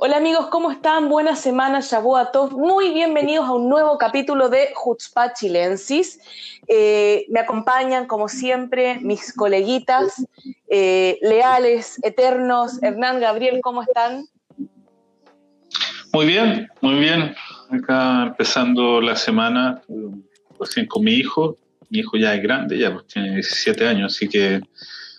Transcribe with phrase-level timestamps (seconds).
[0.00, 1.08] Hola amigos, ¿cómo están?
[1.08, 2.52] Buena semana, a todos.
[2.52, 6.20] Muy bienvenidos a un nuevo capítulo de Jutzpa Chilensis.
[6.68, 10.24] Eh, me acompañan, como siempre, mis coleguitas
[10.70, 12.80] eh, leales, eternos.
[12.80, 14.26] Hernán, Gabriel, ¿cómo están?
[16.12, 17.34] Muy bien, muy bien.
[17.68, 19.82] Acá empezando la semana,
[20.86, 21.56] con mi hijo.
[21.90, 24.60] Mi hijo ya es grande, ya pues, tiene 17 años, así que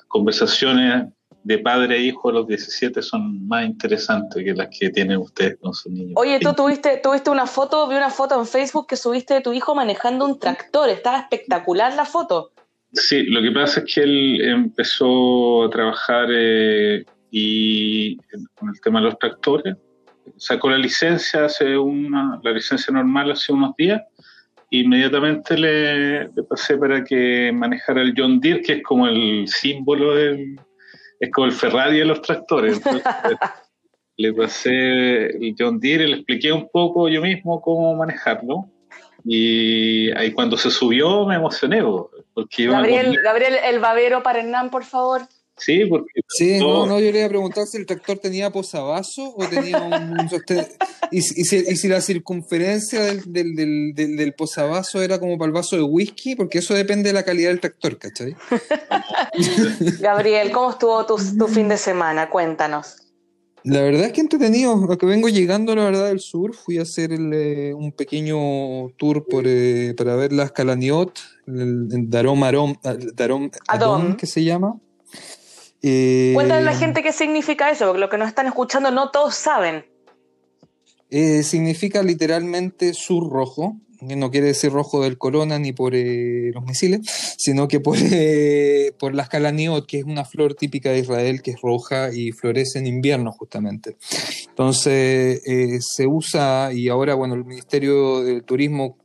[0.07, 1.11] conversaciones
[1.43, 5.57] de padre e hijo a los 17 son más interesantes que las que tienen ustedes
[5.59, 6.13] con sus niños.
[6.15, 9.53] Oye, tú tuviste, tuviste una foto, vi una foto en Facebook que subiste de tu
[9.53, 12.51] hijo manejando un tractor, estaba espectacular la foto.
[12.91, 18.17] Sí, lo que pasa es que él empezó a trabajar eh, y
[18.55, 19.75] con el tema de los tractores,
[20.37, 24.01] sacó la licencia hace una, la licencia normal hace unos días,
[24.71, 30.15] inmediatamente le, le pasé para que manejara el John Deere, que es como el símbolo
[30.15, 30.59] del
[31.19, 32.81] es como el Ferrari de los tractores.
[34.17, 38.69] le pasé el John Deere, le expliqué un poco yo mismo cómo manejarlo.
[39.23, 41.83] Y ahí cuando se subió me emocioné.
[42.33, 45.21] Porque Gabriel, Gabriel, el babero para Hernán, por favor.
[45.59, 46.21] Sí, porque.
[46.27, 49.81] Sí, no, no, yo le iba a preguntar si el tractor tenía posavasos o tenía
[49.81, 50.17] un.
[51.11, 53.55] y, si, la circunferencia del, del,
[53.93, 57.23] del, del, posavasos era como para el vaso de whisky, porque eso depende de la
[57.23, 58.35] calidad del tractor, ¿cachai?
[59.99, 62.29] Gabriel, ¿cómo estuvo tu, tu, fin de semana?
[62.29, 62.95] Cuéntanos.
[63.63, 64.75] La verdad es que entretenido.
[64.87, 69.25] Lo que vengo llegando, la verdad, del sur, fui a hacer eh, un pequeño tour
[69.25, 71.11] por, eh, para ver las Calaniot,
[71.47, 72.75] el, Darom, Arom,
[73.13, 74.79] Darom Adom, que se llama
[75.81, 79.11] eh, Cuéntale a la gente qué significa eso, porque lo que nos están escuchando no
[79.11, 79.85] todos saben.
[81.09, 83.77] Eh, significa literalmente sur rojo,
[84.07, 87.01] que no quiere decir rojo del corona ni por eh, los misiles,
[87.37, 87.97] sino que por,
[88.99, 92.79] por las calaniot, que es una flor típica de Israel que es roja y florece
[92.79, 93.97] en invierno justamente.
[94.49, 95.41] Entonces
[95.79, 98.97] se usa y ahora, bueno, el Ministerio del Turismo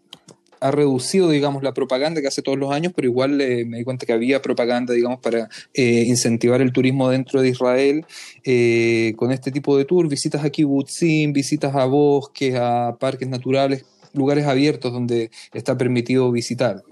[0.64, 3.84] ha reducido, digamos, la propaganda que hace todos los años, pero igual eh, me di
[3.84, 8.06] cuenta que había propaganda, digamos, para eh, incentivar el turismo dentro de Israel
[8.44, 13.84] eh, con este tipo de tour, visitas a kibbutzim, visitas a bosques, a parques naturales,
[14.14, 16.82] lugares abiertos donde está permitido visitar.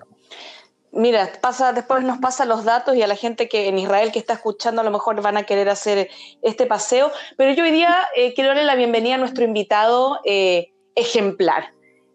[0.92, 4.18] Mira, pasa, después nos pasa los datos y a la gente que en Israel que
[4.18, 6.10] está escuchando a lo mejor van a querer hacer
[6.42, 7.96] este paseo, pero yo hoy día
[8.34, 10.20] quiero darle la bienvenida a nuestro invitado
[10.94, 11.72] ejemplar.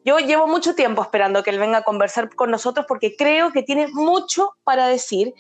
[0.08, 3.62] Yo llevo mucho tiempo esperando que él venga a conversar con nosotros porque creo que
[3.62, 5.34] tiene mucho para decir.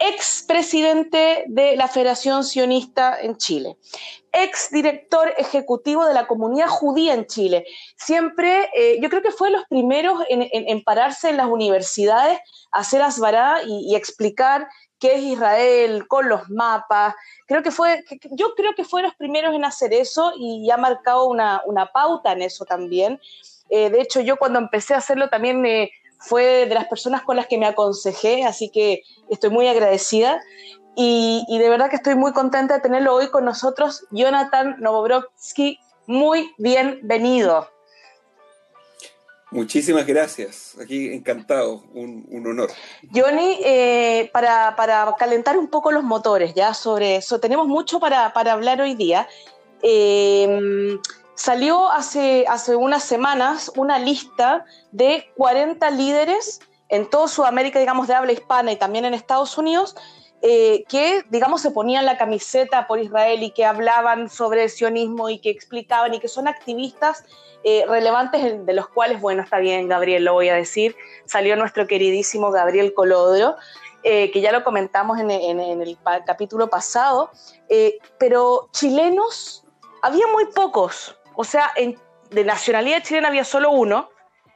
[0.00, 3.76] Ex presidente de la Federación Sionista en Chile,
[4.32, 7.66] ex director ejecutivo de la comunidad judía en Chile.
[7.96, 12.40] Siempre, eh, yo creo que fue de los primeros en, pararse en las universidades
[12.72, 14.66] a hacer asbará y, explicar
[14.98, 17.14] qué es Israel con los mapas.
[17.46, 20.78] Creo que fue, yo creo que fue de los primeros en hacer eso y ha
[20.78, 23.20] marcado una, una pauta en eso también.
[23.70, 27.36] Eh, de hecho, yo cuando empecé a hacerlo también me fue de las personas con
[27.36, 30.40] las que me aconsejé, así que estoy muy agradecida.
[30.96, 35.78] Y, de verdad que estoy muy contenta de tenerlo hoy con nosotros, Jonathan Novobrovsky.
[36.06, 37.70] Muy bienvenido.
[39.50, 40.76] Muchísimas gracias.
[40.78, 42.70] Aquí encantado, un, honor.
[43.14, 44.74] Johnny, eh, para,
[45.18, 49.26] calentar un poco los motores, ya sobre eso, tenemos mucho para, hablar hoy día.
[49.82, 50.98] Eh,
[51.40, 58.14] Salió hace, hace unas semanas una lista de 40 líderes en toda Sudamérica, digamos, de
[58.14, 59.96] habla hispana y también en Estados Unidos,
[60.42, 65.30] eh, que, digamos, se ponían la camiseta por Israel y que hablaban sobre el sionismo
[65.30, 67.24] y que explicaban y que son activistas
[67.64, 71.86] eh, relevantes, de los cuales, bueno, está bien, Gabriel, lo voy a decir, salió nuestro
[71.86, 73.56] queridísimo Gabriel Colodro,
[74.02, 75.96] eh, que ya lo comentamos en, en el
[76.26, 77.30] capítulo pasado,
[78.18, 79.64] pero chilenos
[80.02, 81.72] había muy pocos, o sea,
[82.30, 84.10] de nacionalidad chilena había solo uno.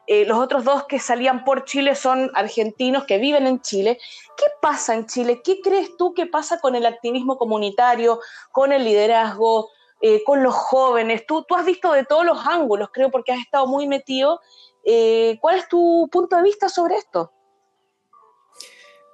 [0.07, 3.99] Eh, los otros dos que salían por Chile son argentinos que viven en Chile.
[4.37, 5.41] ¿Qué pasa en Chile?
[5.43, 8.21] ¿Qué crees tú que pasa con el activismo comunitario,
[8.53, 9.71] con el liderazgo,
[10.03, 11.25] eh, con los jóvenes?
[11.27, 14.43] Tú, tú has visto de todos los ángulos, creo, porque has estado muy metido.
[14.85, 17.33] Eh, ¿Cuál es tu punto de vista sobre esto?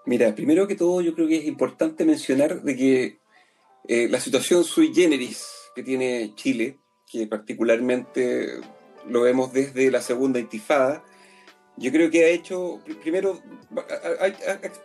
[0.07, 3.21] Mira, primero que todo yo creo que es importante mencionar de que
[4.09, 6.81] la situación sui generis que tiene Chile
[7.11, 8.61] que particularmente
[9.09, 11.03] lo vemos desde la segunda intifada,
[11.77, 13.41] yo creo que ha hecho, primero,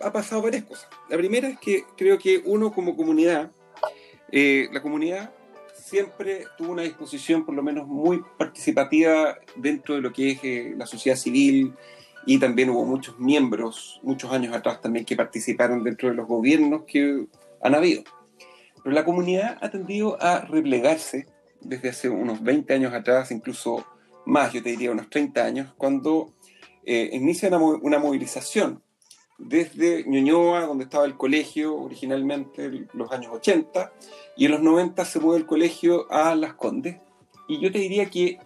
[0.01, 0.88] ha, pasado varias cosas.
[1.10, 3.51] La primera es que creo que uno como comunidad
[4.31, 5.31] eh, la comunidad
[5.74, 10.74] siempre tuvo una disposición por lo menos muy participativa dentro de lo que es eh,
[10.75, 11.74] la sociedad civil
[12.25, 16.83] y también hubo muchos miembros, muchos años atrás también, que participaron dentro de los gobiernos
[16.88, 17.28] que
[17.62, 18.04] han habido.
[18.83, 21.28] Pero la comunidad ha tendido a replegarse
[21.65, 23.85] desde hace unos 20 años atrás, incluso
[24.25, 26.33] más, yo te diría unos 30 años, cuando
[26.83, 28.81] eh, inicia una, una, movilización
[29.38, 33.91] desde Ñuñoa, donde estaba el colegio originalmente, en los años 80,
[34.38, 36.97] y en los 90 se mueve el colegio a Las Condes.
[37.47, 38.39] Y yo te diría que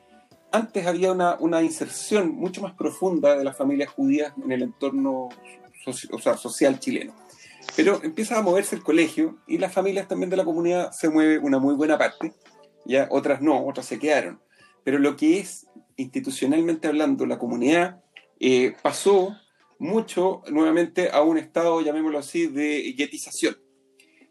[0.52, 5.30] antes había una, una inserción mucho más profunda de las familias judías en el entorno
[5.92, 7.14] social chileno.
[7.76, 11.38] Pero empieza a moverse el colegio y las familias también de la comunidad se mueve
[11.38, 12.34] una muy buena parte,
[12.90, 14.42] ya otras no, otras se quedaron.
[14.84, 18.02] Pero lo que es institucionalmente hablando, la comunidad
[18.40, 19.38] eh, pasó
[19.78, 23.58] mucho nuevamente a un estado, llamémoslo así, de yetización.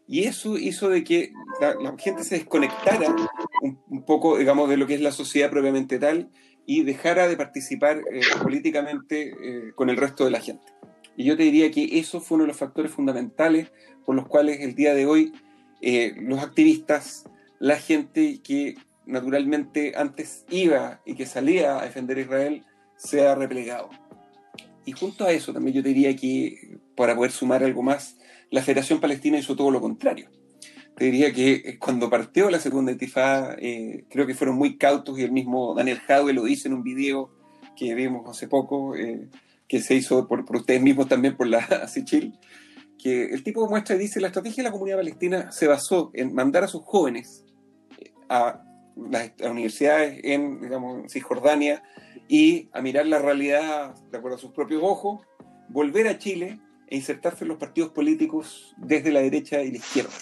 [0.07, 3.15] Y eso hizo de que la, gente se desconectara
[3.61, 6.29] un, poco, digamos, de lo que es la sociedad propiamente tal
[6.65, 10.73] y dejara de participar eh, políticamente eh, con el resto de la gente.
[11.15, 13.71] Y yo te diría que eso fue uno de los factores fundamentales
[14.05, 15.33] por los cuales el día de hoy
[16.17, 17.23] los activistas,
[17.59, 18.75] la gente que
[19.05, 22.65] naturalmente antes iba y que salía a defender a Israel,
[22.95, 23.89] se ha replegado.
[24.85, 28.17] Y junto a eso también yo diría que, para poder sumar algo más,
[28.51, 30.29] la Federación Palestina hizo todo lo contrario.
[30.95, 35.23] Te diría que cuando partió la segunda intifada, eh, creo que fueron muy cautos y
[35.23, 37.31] el mismo Daniel Jadwe lo dice en un video
[37.75, 39.29] que vimos hace poco, eh,
[39.67, 42.37] que se hizo por, ustedes mismos también por la Sichil,
[42.97, 46.33] que el tipo muestra y dice, la estrategia de la comunidad palestina se basó en
[46.33, 47.48] mandar a sus jóvenes eh,
[48.29, 48.63] a
[48.95, 51.83] las, universidades en, digamos, Cisjordania
[52.27, 55.25] y a mirar la realidad de acuerdo a sus propios ojos,
[55.67, 60.13] volver a Chile e insertarse en los partidos políticos desde la derecha y la izquierda.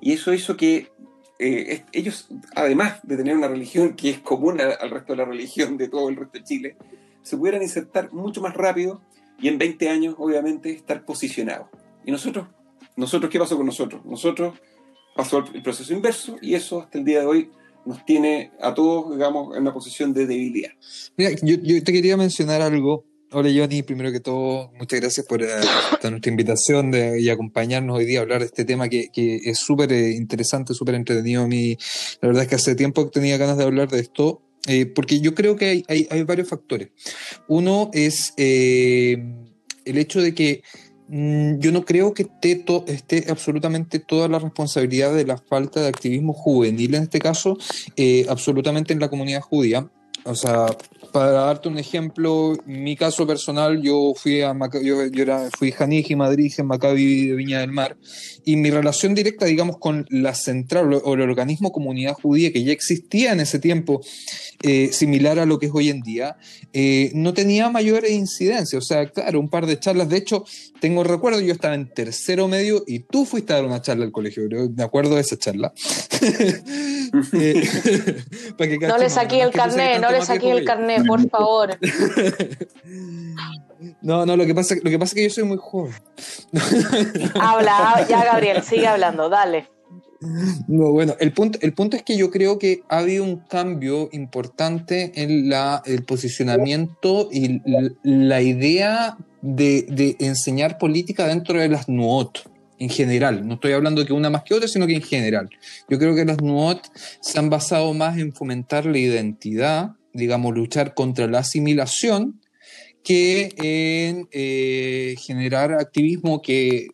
[0.00, 0.90] Y eso hizo que
[1.38, 5.76] eh, ellos, además de tener una religión que es común al resto de la religión
[5.76, 6.76] de todo el resto de Chile,
[7.22, 9.02] se pudieran insertar mucho más rápido
[9.40, 11.68] y en 20 años, obviamente, estar posicionados.
[12.04, 12.48] Y nosotros,
[12.96, 14.04] nosotros, ¿qué pasó con nosotros?
[14.04, 14.58] Nosotros
[15.18, 17.50] pasó el proceso inverso y eso hasta el día de hoy
[17.84, 20.70] nos tiene a todos, digamos, en una posición de debilidad.
[21.16, 23.04] Mira, yo, te quería mencionar algo.
[23.32, 25.48] Hola Johnny, primero que todo, muchas gracias por eh,
[26.08, 30.12] nuestra invitación y acompañarnos hoy día a hablar de este tema que, es súper eh,
[30.12, 31.42] interesante, súper entretenido.
[31.42, 31.76] A mí,
[32.20, 35.18] la verdad es que hace tiempo que tenía ganas de hablar de esto, eh, porque
[35.18, 36.90] yo creo que hay, varios factores.
[37.48, 40.62] Uno es el hecho de que
[41.10, 46.34] yo no creo que esté, esté, absolutamente toda la responsabilidad de la falta de activismo
[46.34, 47.56] juvenil en este caso,
[47.96, 49.88] eh, absolutamente en la comunidad judía.
[50.24, 50.66] O sea,
[51.18, 56.14] para darte un ejemplo, mi caso personal, yo fui a yo, era, fui Janij y
[56.14, 57.96] Madrid en Maccabi de Viña del Mar,
[58.44, 62.70] y mi relación directa, digamos, con la central o el organismo comunidad judía que ya
[62.70, 64.00] existía en ese tiempo,
[64.62, 66.36] eh, similar a lo que es hoy en día,
[66.72, 68.82] eh, no tenía mayores incidencias.
[68.82, 70.08] O sea, claro, un par de charlas.
[70.08, 70.44] De hecho,
[70.80, 74.12] tengo recuerdo, yo estaba en tercero medio y tú fuiste a dar una charla al
[74.12, 74.44] colegio,
[74.74, 75.72] me acuerdo de esa charla.
[77.32, 77.66] Eh,
[78.80, 81.78] no le saqué el carnet, no le saqué el carnet, por favor.
[84.02, 85.94] No, no, lo que pasa, lo que pasa es que yo soy muy joven.
[87.40, 89.68] Habla, ya Gabriel, sigue hablando, dale.
[90.66, 94.08] No, bueno, el punto, el punto es que yo creo que ha habido un cambio
[94.12, 97.62] importante en la, el posicionamiento y
[98.02, 102.38] la, idea de, enseñar política dentro de las NUOT
[102.80, 103.46] en general.
[103.46, 105.50] No estoy hablando de que una más que otra, sino que en general.
[105.88, 106.80] Yo creo que las NUOT
[107.20, 112.40] se han basado más en fomentar la identidad, digamos, luchar contra la asimilación,
[113.02, 116.88] que en eh, generar activismo que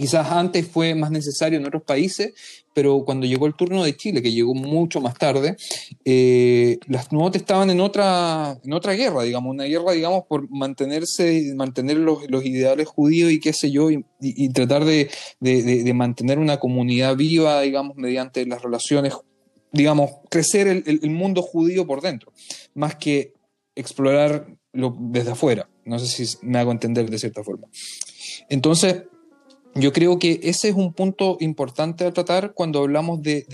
[0.00, 2.32] Quizás antes fue más necesario en otros países,
[2.72, 5.58] pero cuando llegó el turno de Chile, que llegó mucho más tarde,
[6.06, 11.98] eh, las NUOT estaban en otra, otra guerra, digamos, una guerra, digamos, por mantenerse, mantener
[11.98, 15.10] los, ideales judíos y qué sé yo, y, tratar de,
[15.94, 19.12] mantener una comunidad viva, digamos, mediante las relaciones,
[19.72, 22.32] digamos, crecer el, mundo judío por dentro,
[22.74, 23.34] más que
[23.74, 25.68] explorarlo desde afuera.
[25.84, 27.68] No sé si me hago entender de cierta forma.
[28.48, 29.04] Entonces,
[29.74, 33.44] yo creo que ese es un punto importante a tratar cuando hablamos de,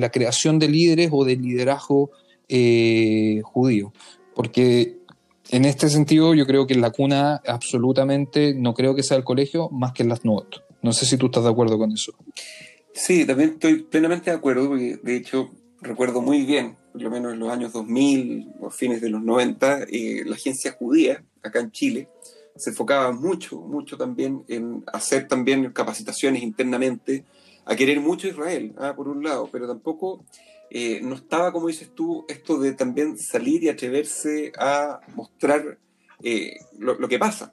[0.00, 2.10] la creación de líderes o del liderazgo
[2.48, 3.92] eh, judío,
[4.34, 4.96] porque
[5.50, 9.68] en este sentido yo creo que la cuna absolutamente no creo que sea el colegio
[9.70, 10.62] más que las NUOT.
[10.82, 12.12] No sé si tú estás de acuerdo con eso.
[12.92, 17.32] Sí, también estoy plenamente de acuerdo, porque de hecho recuerdo muy bien, por lo menos
[17.32, 21.70] en los años 2000 o fines de los 90, eh, la agencia judía acá en
[21.70, 22.08] Chile,
[22.56, 27.24] se enfocaba mucho, mucho también en hacer también capacitaciones internamente
[27.64, 30.24] a querer mucho a Israel, ah, por un lado, pero tampoco
[30.70, 35.78] eh, no estaba, como dices tú, esto de también salir y atreverse a mostrar
[36.22, 37.52] eh, lo, lo, que pasa.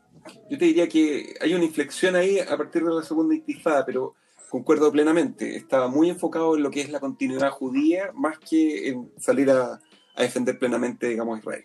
[0.49, 4.15] Yo te diría que hay una inflexión ahí a partir de la segunda intifada, pero
[4.49, 5.55] concuerdo plenamente.
[5.55, 9.79] Estaba muy enfocado en lo que es la continuidad judía, más que en salir a,
[10.15, 11.63] a defender plenamente, digamos, Israel.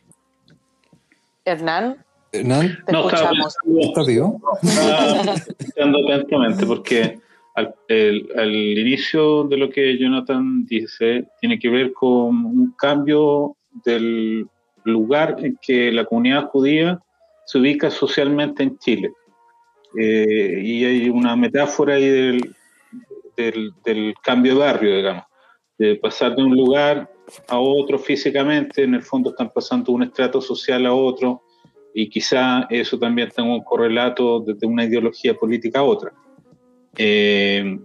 [1.45, 2.05] Hernán.
[2.33, 3.57] Hernán, te No, estaba escuchamos.
[3.81, 4.41] ¿estás vivo?
[4.63, 7.19] Estaba atentamente porque
[7.57, 13.57] al, el- al inicio de lo que Jonathan dice tiene que ver con un cambio
[13.85, 14.47] del
[14.85, 17.01] lugar en que la comunidad judía
[17.47, 19.13] se ubica socialmente en Chile.
[19.99, 22.55] Eh, y hay una metáfora ahí del,
[23.37, 25.25] del, cambio de barrio, digamos,
[25.79, 27.11] de pasar de un lugar
[27.49, 31.43] a otro físicamente, en el fondo están pasando de un estrato social a otro,
[31.95, 36.13] y quizá eso también tenga un correlato desde una ideología política a otra.
[36.97, 37.79] Eh,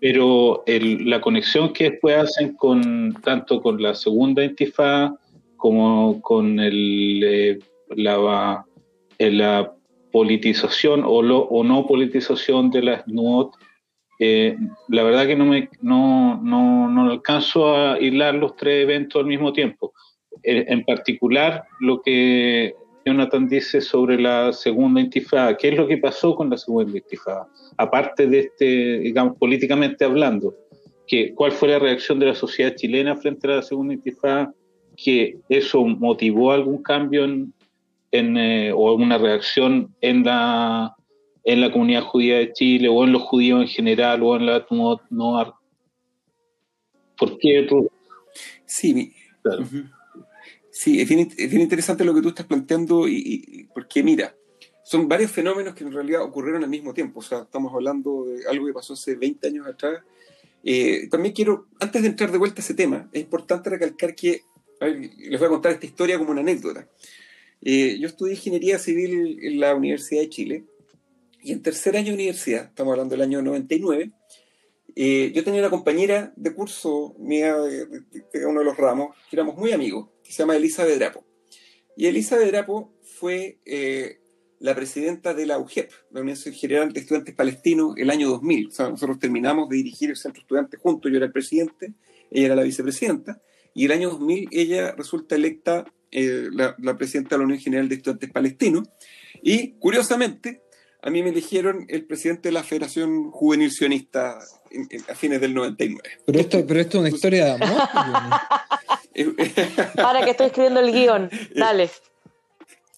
[0.00, 5.18] pero la conexión que después hacen con tanto con la segunda intifada
[5.56, 7.58] como con eh,
[7.96, 8.66] la,
[9.18, 9.72] eh, la
[10.12, 13.54] politización o, o no politización de las NUOT,
[14.18, 14.56] eh,
[14.88, 19.26] la verdad que no, me, no, no, no alcanzo a hilar los tres eventos al
[19.26, 19.92] mismo tiempo.
[20.42, 25.98] Eh, en particular, lo que Jonathan dice sobre la segunda intifada, ¿qué es lo que
[25.98, 27.46] pasó con la segunda intifada?
[27.76, 30.54] Aparte de este, digamos, políticamente hablando,
[31.06, 34.52] que, ¿cuál fue la reacción de la sociedad chilena frente a la segunda intifada?
[34.96, 37.52] que eso motivó algún cambio en,
[38.12, 40.94] en, eh, o una reacción en la,
[41.44, 44.66] en la comunidad judía de Chile o en los judíos en general o en la
[44.70, 45.60] no, no
[47.18, 47.66] ¿Por qué?
[47.68, 47.90] tú?
[48.66, 49.64] Sí, Claro.
[50.70, 54.34] Sí, es bien, es bien interesante lo que tú estás planteando y, y- porque mira,
[54.82, 57.20] son varios fenómenos que en realidad ocurrieron al mismo tiempo.
[57.20, 60.02] O sea, estamos hablando de algo que pasó hace 20 años atrás.
[60.64, 64.40] Eh, también quiero, antes de entrar de vuelta a ese tema, es importante recalcar que,
[64.80, 66.88] a ver, les voy a contar esta historia como una anécdota.
[67.62, 70.64] Eh, yo estudié ingeniería civil en la Universidad de Chile
[71.44, 74.10] y en tercer año de universidad, estamos hablando del año 99,
[74.96, 79.16] eh, yo tenía una compañera de curso mía de, de- de uno de los ramos,
[79.28, 81.24] que éramos muy amigos, que se llama Elisa Bedrapo.
[81.96, 84.20] Y Elisa Bedrapo fue eh,
[84.60, 88.68] la presidenta de la UGEP, la Unión General de Estudiantes Palestinos, el año 2000.
[88.68, 91.94] O sea, nosotros terminamos de dirigir el centro estudiante juntos, yo era el presidente,
[92.30, 93.40] ella era la vicepresidenta,
[93.74, 97.88] y el año 2000 ella resulta electa eh, la, la presidenta de la Unión General
[97.88, 98.88] de Estudiantes Palestinos,
[99.42, 100.62] y curiosamente,
[101.06, 104.38] a mí me eligieron el presidente de la Federación Juvenil Sionista
[104.70, 106.00] en- en- a fines del 99.
[106.24, 107.68] Pero esto, pero esto es una historia de amor.
[109.98, 111.90] Ahora que estoy escribiendo el guion, dale.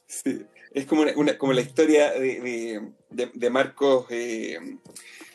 [0.07, 4.59] Sí, es como, una, una- como la historia de, de, de- de Marcos, eh,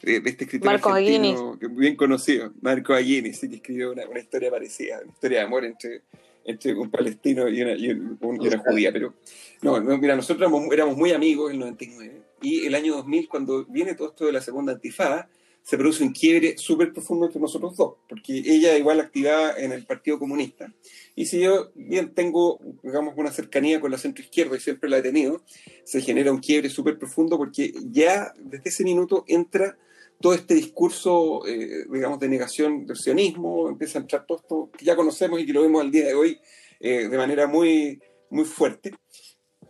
[0.01, 4.50] de, este escritor Marcos es bien conocido, Marcos Aguini, sí, que escribió una, una historia
[4.50, 6.01] parecida, una historia de amor entre,
[6.46, 8.92] entre un palestino y una, y un- un- y una judía.
[8.92, 9.13] Pero
[9.62, 13.27] no, no, mira, nosotros éramos, éramos muy amigos en el 99 y el año 2000,
[13.29, 15.29] cuando viene todo esto de la segunda antifada,
[15.63, 19.86] se produce un quiebre súper profundo entre nosotros dos, porque ella igual activaba en el
[19.86, 20.74] Partido Comunista.
[21.15, 24.98] Y si yo bien tengo, digamos, una cercanía con la centro izquierda y siempre la
[24.98, 25.43] he tenido,
[25.83, 29.77] se genera un quiebre súper profundo porque ya desde ese minuto entra
[30.19, 34.86] todo este discurso, eh, digamos, de negación del sionismo, empieza a entrar todo esto que
[34.86, 36.39] ya conocemos y que lo vemos al día de hoy
[36.79, 38.93] eh, de manera muy, muy fuerte.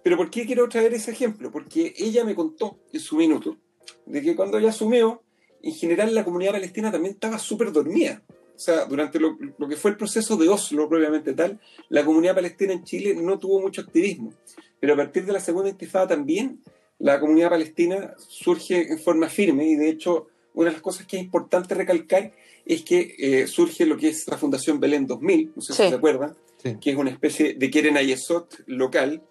[0.03, 1.51] Pero ¿por qué quiero traer ese ejemplo?
[1.51, 3.57] Porque ella me contó en su minuto
[4.05, 5.21] de que cuando ella asumió,
[5.61, 8.23] en general la comunidad palestina también estaba súper dormida.
[8.55, 12.35] O sea, durante lo, lo que fue el proceso de Oslo propiamente tal, la comunidad
[12.35, 14.33] palestina en Chile no tuvo mucho activismo.
[14.79, 16.61] Pero a partir de la segunda intifada también,
[16.99, 21.17] la comunidad palestina surge en forma firme y de hecho una de las cosas que
[21.17, 22.31] es importante recalcar
[22.65, 25.83] es que eh, surge lo que es la Fundación Belén 2000, no sé Sí.
[25.83, 26.75] si se acuerdan, Sí.
[26.79, 29.23] que es una especie de Keren Ayesot local,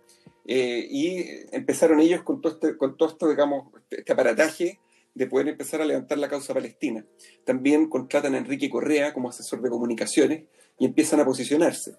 [0.53, 4.81] eh, y empezaron ellos con todo, este, con todo esto, digamos, este, este aparataje
[5.15, 7.07] de poder empezar a levantar la causa palestina.
[7.45, 10.43] También contratan a Enrique Correa como asesor de comunicaciones
[10.77, 11.93] y empiezan a posicionarse.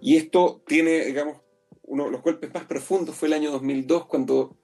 [0.00, 1.42] Y esto tiene, digamos,
[1.82, 4.56] uno de los golpes más profundos fue el año 2002, cuando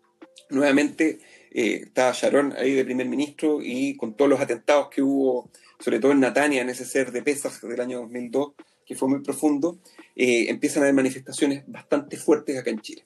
[0.48, 1.18] nuevamente
[1.50, 6.00] eh, estaba Sharon ahí de primer ministro y con todos los atentados que hubo, sobre
[6.00, 8.54] todo en Natania, en ese ser de Pesas del año 2002,
[8.86, 9.78] que fue muy profundo,
[10.14, 13.04] eh, empiezan a haber manifestaciones bastante fuertes acá en Chile.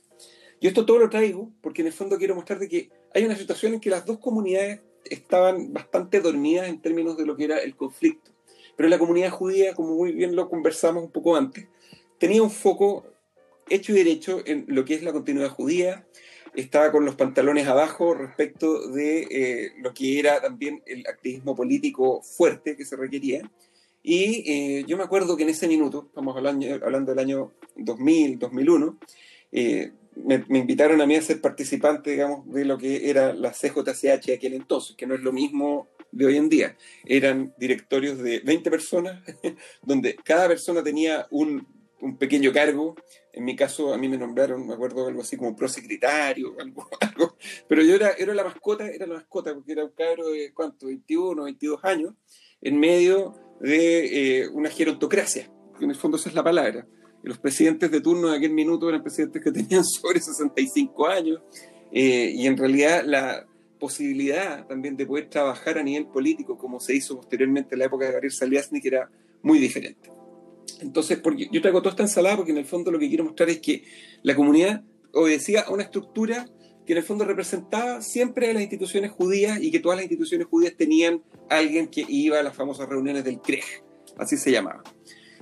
[0.61, 3.37] Yo esto todo lo traigo porque en el fondo quiero mostrar de que hay una
[3.37, 7.59] situación en que las dos comunidades estaban bastante dormidas en términos de lo que era
[7.59, 8.31] el conflicto.
[8.76, 11.67] Pero la comunidad judía, como muy bien lo conversamos un poco antes,
[12.19, 13.05] tenía un foco
[13.69, 16.07] hecho y derecho en lo que es la continuidad judía,
[16.55, 22.23] estaba con los pantalones abajo respecto de eh, lo que era también el activismo político
[22.23, 23.50] fuerte que se requería.
[24.02, 28.38] Y eh, yo me acuerdo que en ese minuto, estamos hablando, hablando del año 2000,
[28.38, 28.99] 2001,
[29.52, 29.93] eh,
[30.24, 34.26] me, me, invitaron a mí a ser participante, digamos, de lo que era la CJCH
[34.26, 36.76] de aquel entonces, que no es lo mismo de hoy en día.
[37.04, 39.22] Eran directorios de 20 personas,
[39.82, 41.66] donde cada persona tenía un,
[42.00, 42.94] un, pequeño cargo.
[43.32, 47.36] En mi caso, a mí me nombraron, me acuerdo, algo así como prosecretario, algo, algo.
[47.68, 50.86] pero yo era, era la mascota, era la mascota, porque era un cabro de, ¿cuánto?
[50.86, 52.14] 21, 22 años,
[52.60, 56.86] en medio de eh, una gerontocracia, que en el fondo esa es la palabra
[57.22, 61.40] los presidentes de turno de aquel minuto eran presidentes que tenían sobre 65 años,
[61.92, 63.46] eh, y en realidad la
[63.78, 68.04] posibilidad también de poder trabajar a nivel político, como se hizo posteriormente en la época
[68.04, 69.10] de Gabriel Saliasnik, era
[69.42, 70.10] muy diferente.
[70.80, 73.48] Entonces, porque yo traigo toda esta ensalada porque en el fondo lo que quiero mostrar
[73.50, 73.84] es que
[74.22, 76.46] la comunidad obedecía a una estructura
[76.86, 80.46] que en el fondo representaba siempre a las instituciones judías y que todas las instituciones
[80.46, 83.64] judías tenían alguien que iba a las famosas reuniones del CREG,
[84.16, 84.82] así se llamaba.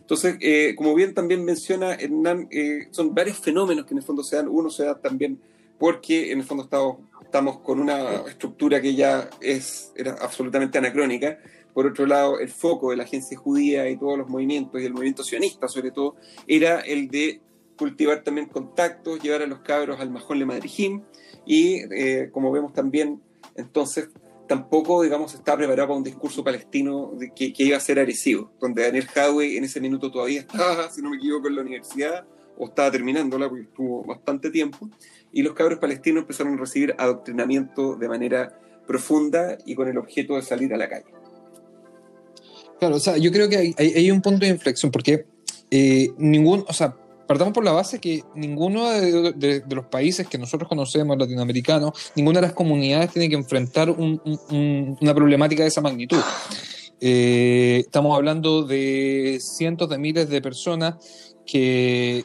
[0.09, 4.23] Entonces, eh, como bien también menciona Hernán, eh, son varios fenómenos que en el fondo
[4.23, 4.49] se dan.
[4.49, 5.38] Uno se da también
[5.79, 11.38] porque en el fondo estamos, con una estructura que ya es, era absolutamente anacrónica.
[11.75, 14.95] Por otro lado, el foco de la agencia judía y todos los movimientos, y el
[14.95, 17.43] movimiento sionista sobre todo, era el de
[17.77, 21.03] cultivar también contactos, llevar a los cabros al Majón Le Madrijim
[21.45, 23.21] y, eh, como vemos también,
[23.57, 24.09] entonces
[24.49, 29.07] tampoco, digamos, estaba preparado para un discurso palestino que, iba a ser agresivo, donde Daniel
[29.14, 32.26] Hadwe en ese minuto todavía estaba, si no me equivoco, en la universidad,
[32.57, 34.88] o estaba terminándola, porque estuvo bastante tiempo,
[35.33, 40.35] y los cabros palestinos empezaron a recibir adoctrinamiento de manera profunda y con el objeto
[40.35, 41.12] de salir a la calle.
[42.81, 45.26] Claro, o sea, yo creo que hay, un punto de inflexión, porque
[45.71, 46.97] eh, ningún, o sea,
[47.28, 52.47] partamos por la base que ninguno de, los países que nosotros conocemos, latinoamericanos, ninguna de
[52.47, 56.18] las comunidades tiene que enfrentar una problemática de esa magnitud.
[57.00, 60.97] Eh, estamos hablando de cientos de miles de personas
[61.47, 62.25] que,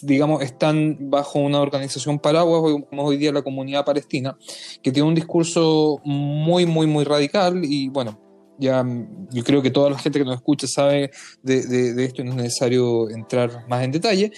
[0.00, 4.38] digamos, están bajo una organización paraguas, como hoy día la comunidad palestina,
[4.82, 8.31] que tiene un discurso muy, muy, muy radical y, bueno,
[8.62, 8.84] ya
[9.30, 11.10] yo creo que toda la gente que nos escucha sabe
[11.42, 14.32] de, esto y no es necesario entrar más en detalle,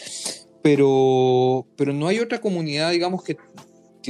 [0.63, 3.37] pero, pero no hay otra comunidad, digamos, que,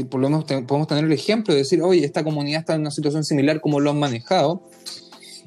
[0.05, 2.92] por lo menos podemos tener el ejemplo de decir, oye, esta comunidad está en una
[2.92, 4.62] situación similar como lo han manejado.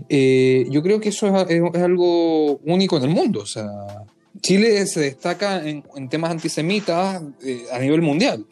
[0.09, 3.39] Eh, yo creo que eso es, algo único en el mundo.
[3.39, 3.67] O sea,
[4.41, 8.45] Chile se destaca en, temas antisemitas eh, a nivel mundial.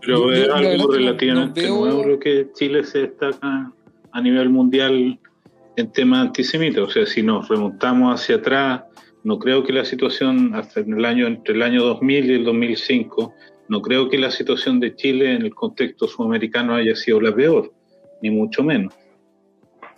[0.00, 3.72] pero es algo relativamente nuevo lo que Chile se destaca
[4.12, 5.18] a nivel mundial
[5.76, 6.84] en temas antisemitas.
[6.84, 8.82] O sea, si nos remontamos hacia atrás,
[9.24, 12.44] no creo que la situación hasta en el año, entre el año 2000 y el
[12.44, 13.34] 2005,
[13.68, 17.72] no creo que la situación de Chile en el contexto sudamericano haya sido la peor,
[18.20, 18.92] ni mucho menos.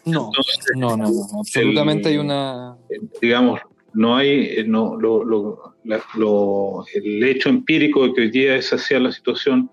[0.04, 0.30] No,
[0.76, 2.76] no, no, absolutamente hay una...
[3.22, 3.60] Digamos,
[3.94, 5.74] no hay, eh, no, lo, lo,
[6.14, 9.70] lo, el hecho empírico de que hoy día es hacia la situación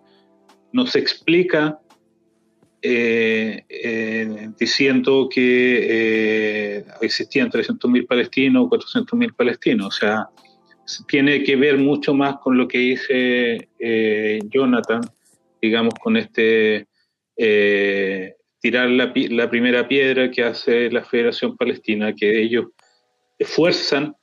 [0.72, 1.80] nos explica
[2.84, 9.88] eh, eh, diciendo que eh, existían 300.000 palestinos o 400.000 palestinos.
[9.88, 10.30] O sea,
[11.08, 13.70] tiene que ver mucho más con lo que dice
[14.50, 15.02] Jonathan,
[15.62, 16.88] digamos, con este
[18.60, 22.66] tirar la, la, primera piedra que hace la Federación Palestina, que ellos
[23.38, 24.16] esfuerzan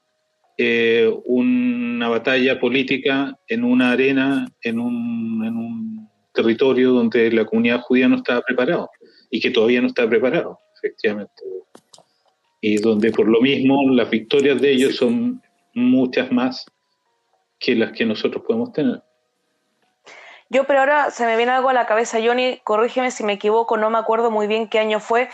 [1.25, 6.08] una batalla política en una arena, en un, en un
[6.43, 8.89] territorio donde la comunidad judía no estaba preparada
[9.31, 11.43] y que todavía no está preparado, efectivamente.
[12.61, 15.43] Y donde por lo mismo las victorias de ellos son
[15.75, 16.65] muchas más
[17.59, 19.03] que las que nosotros podemos tener.
[20.49, 23.77] Yo, pero ahora se me viene algo a la cabeza, Johnny, corrígeme si me equivoco,
[23.77, 25.29] no me acuerdo muy bien qué año fue.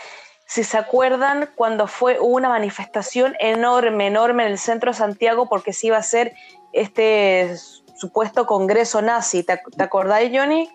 [0.47, 5.71] Si se acuerdan cuando fue una manifestación enorme, enorme en el centro de Santiago porque
[5.71, 6.33] se iba a hacer
[6.73, 7.55] este
[7.95, 9.43] supuesto congreso nazi.
[9.43, 10.69] ¿Te, ¿te Johnny?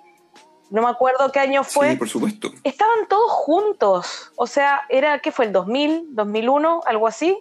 [0.70, 1.90] No me acuerdo qué año fue.
[1.90, 2.52] Sí, por supuesto.
[2.64, 4.32] Estaban todos juntos.
[4.36, 5.46] O sea, era, ¿qué fue?
[5.46, 7.36] ¿El 2000, 2001, algo así?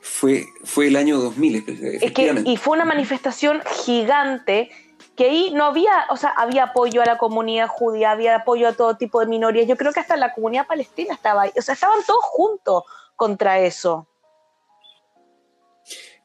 [0.00, 1.64] Fue, fue el año 2000,
[2.02, 4.70] es que, Y fue una manifestación gigante
[5.16, 8.72] que ahí no había, o sea, había apoyo a la comunidad judía, había apoyo a
[8.72, 9.66] todo tipo de minorías.
[9.66, 11.52] Yo creo que hasta la comunidad palestina estaba ahí.
[11.56, 14.08] O sea, estaban todos juntos contra eso.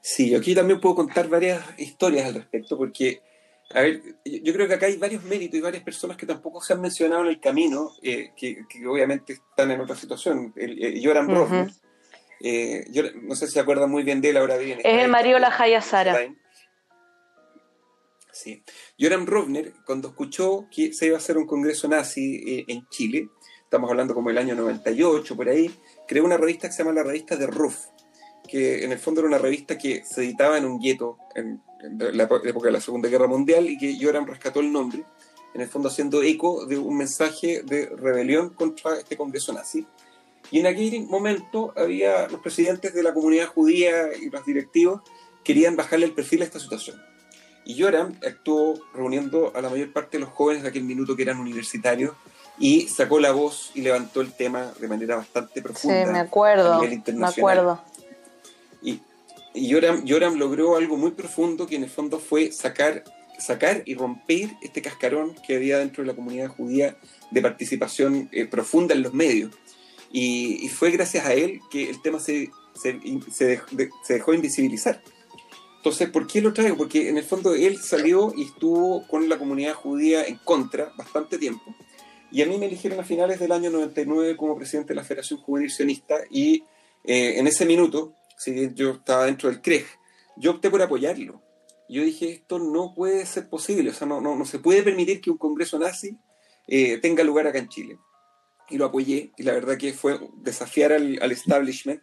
[0.01, 3.21] Sí, aquí también puedo contar varias historias al respecto, porque
[3.73, 6.73] a ver, yo creo que acá hay varios méritos y varias personas que tampoco se
[6.73, 10.53] han mencionado en el camino, eh, que, obviamente están en otra situación.
[10.55, 11.27] El, eh, Joran
[12.39, 14.79] eh, yo no sé si se acuerdan muy bien de él ahora bien.
[14.83, 16.17] Es el marido de la Jaya Sara.
[18.31, 18.63] Sí.
[18.99, 23.29] Joram Rovner, cuando escuchó que se iba a hacer un congreso nazi eh, en Chile,
[23.63, 25.75] estamos hablando como el año 98, por ahí,
[26.07, 27.87] creó una revista que se llama la revista de Ruf,
[28.47, 32.23] que en el fondo era una revista que se editaba en un gueto en, la
[32.23, 35.03] época de la Segunda Guerra Mundial y que Joram rescató el nombre,
[35.53, 39.85] en el fondo haciendo eco de un mensaje de rebelión contra este congreso nazi.
[40.51, 45.01] Y en aquel momento había los presidentes de la comunidad judía y los directivos
[45.43, 47.01] querían bajarle el perfil a esta situación.
[47.65, 51.23] Y Joram actuó reuniendo a la mayor parte de los jóvenes de aquel minuto que
[51.23, 52.15] eran universitarios
[52.59, 56.05] y sacó la voz y levantó el tema de manera bastante profunda.
[56.05, 57.33] Sí, me acuerdo, a nivel internacional.
[57.35, 57.96] me acuerdo.
[59.57, 63.03] Y, y Joram, logró algo muy profundo que en el fondo fue sacar,
[63.39, 66.97] sacar y romper este cascarón que había dentro de la comunidad judía
[67.31, 69.53] de participación eh, profunda en los medios.
[70.11, 73.61] Y, fue gracias a él que el tema se, se
[74.07, 75.01] dejó invisibilizar.
[75.77, 76.75] Entonces, ¿por qué lo traigo?
[76.75, 81.37] Porque en el fondo él salió y estuvo con la comunidad judía en contra bastante
[81.37, 81.75] tiempo.
[82.31, 85.39] Y a mí me eligieron a finales del año 99 como presidente de la Federación
[85.39, 86.63] Juvenil Sionista y
[87.05, 89.85] eh, en ese minuto, si yo estaba dentro del CREG,
[90.37, 91.41] yo opté por apoyarlo.
[91.89, 95.21] Yo dije, esto no puede ser posible, o sea, no, no, no se puede permitir
[95.21, 96.17] que un congreso nazi
[96.67, 97.97] eh, tenga lugar acá en Chile.
[98.69, 102.01] Y lo apoyé, y la verdad que fue desafiar al, al establishment,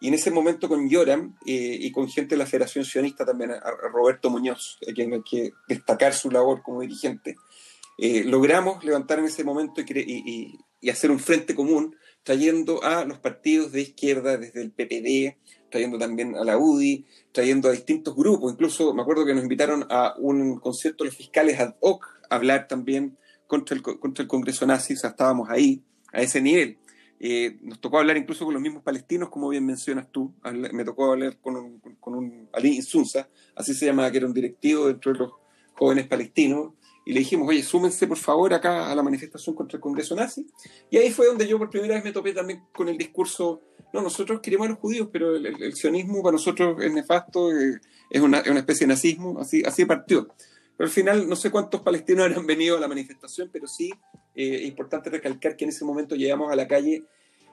[0.00, 3.50] y en ese momento con Yoram eh, y con gente de la Federación Sionista también,
[3.50, 3.60] a,
[3.92, 7.36] Roberto Muñoz, a quien hay que destacar su labor como dirigente,
[7.98, 10.58] eh, logramos levantar en ese momento y,
[10.90, 15.36] hacer un frente común, trayendo a los partidos de izquierda desde el PPD,
[15.70, 18.52] trayendo también a la UDI, trayendo a distintos grupos.
[18.52, 22.36] Incluso me acuerdo que nos invitaron a un concierto de los fiscales ad hoc a
[22.36, 26.78] hablar también contra el, contra el Congreso nazi, o sea, estábamos ahí, a ese nivel.
[27.22, 30.32] Eh, nos tocó hablar incluso con los mismos palestinos, como bien mencionas tú.
[30.72, 34.32] Me tocó hablar con un, con un Ali Insunza, así se llamaba, que era un
[34.32, 35.32] directivo dentro de los
[35.74, 36.72] jóvenes palestinos.
[37.04, 40.46] Y le dijimos, oye, súmense por favor acá a la manifestación contra el Congreso nazi.
[40.90, 44.02] Y ahí fue donde yo por primera vez me topé también con el discurso, no,
[44.02, 48.38] nosotros queremos a los judíos, pero el, sionismo para nosotros es nefasto, eh, es, una,
[48.38, 50.28] es, una, especie de nazismo, así, así partió.
[50.76, 53.90] Pero al final no sé cuántos palestinos han venido a la manifestación, pero sí
[54.34, 57.04] eh, es importante recalcar que en ese momento llegamos a la calle,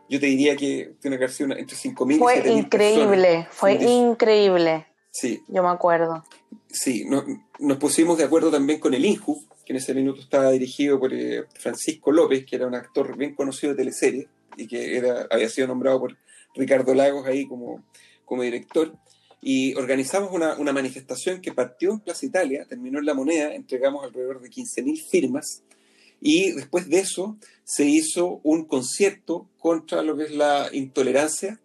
[0.09, 4.86] yo te diría que tiene que haber sido entre 5.000 y Fue increíble, fue increíble.
[5.11, 5.41] Sí.
[5.47, 6.23] Yo me acuerdo.
[6.69, 10.99] Sí, nos pusimos de acuerdo también con el INJU, que en ese minuto estaba dirigido
[10.99, 15.27] por eh, Francisco López, que era un actor bien conocido de teleserie y que era,
[15.29, 16.17] había sido nombrado por
[16.55, 17.83] Ricardo Lagos ahí como,
[18.25, 18.93] como director
[19.41, 24.03] y organizamos una, una, manifestación que partió en Plaza Italia, terminó en La Moneda, entregamos
[24.03, 25.63] alrededor de 15.000 firmas
[26.19, 31.59] y después de eso se hizo un concierto contra lo que es la intolerancia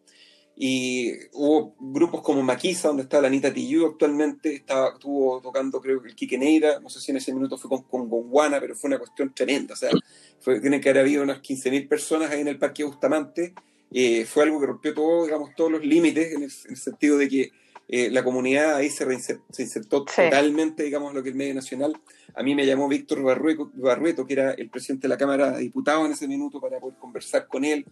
[0.56, 6.02] y hubo grupos como Maquisa, donde está la Anita Tillú actualmente, estaba, estuvo tocando creo
[6.02, 8.74] que el Quique Neira, no sé si en ese minuto fue con, con Gonguana, pero
[8.74, 9.90] fue una cuestión tremenda, o sea,
[10.40, 13.54] fue, tiene que haber habido unas 15.000 personas ahí en el Parque Bustamante,
[13.90, 17.50] eh, fue algo que rompió todo, digamos, todos los límites en el sentido de que
[17.88, 21.94] eh, la comunidad ahí se, se insertó totalmente, digamos, lo que es el medio nacional.
[22.34, 26.06] A mí me llamó Víctor Barrueto, que era el presidente de la Cámara de Diputados
[26.06, 27.84] en ese minuto, para poder conversar con él.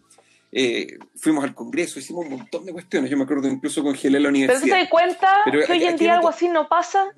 [0.51, 3.09] Eh, fuimos al Congreso, hicimos un montón de cuestiones.
[3.09, 4.61] Yo me acuerdo incluso congelé la universidad.
[4.61, 7.15] ¿Pero tú te das cuenta que hoy en día algo así no pasa?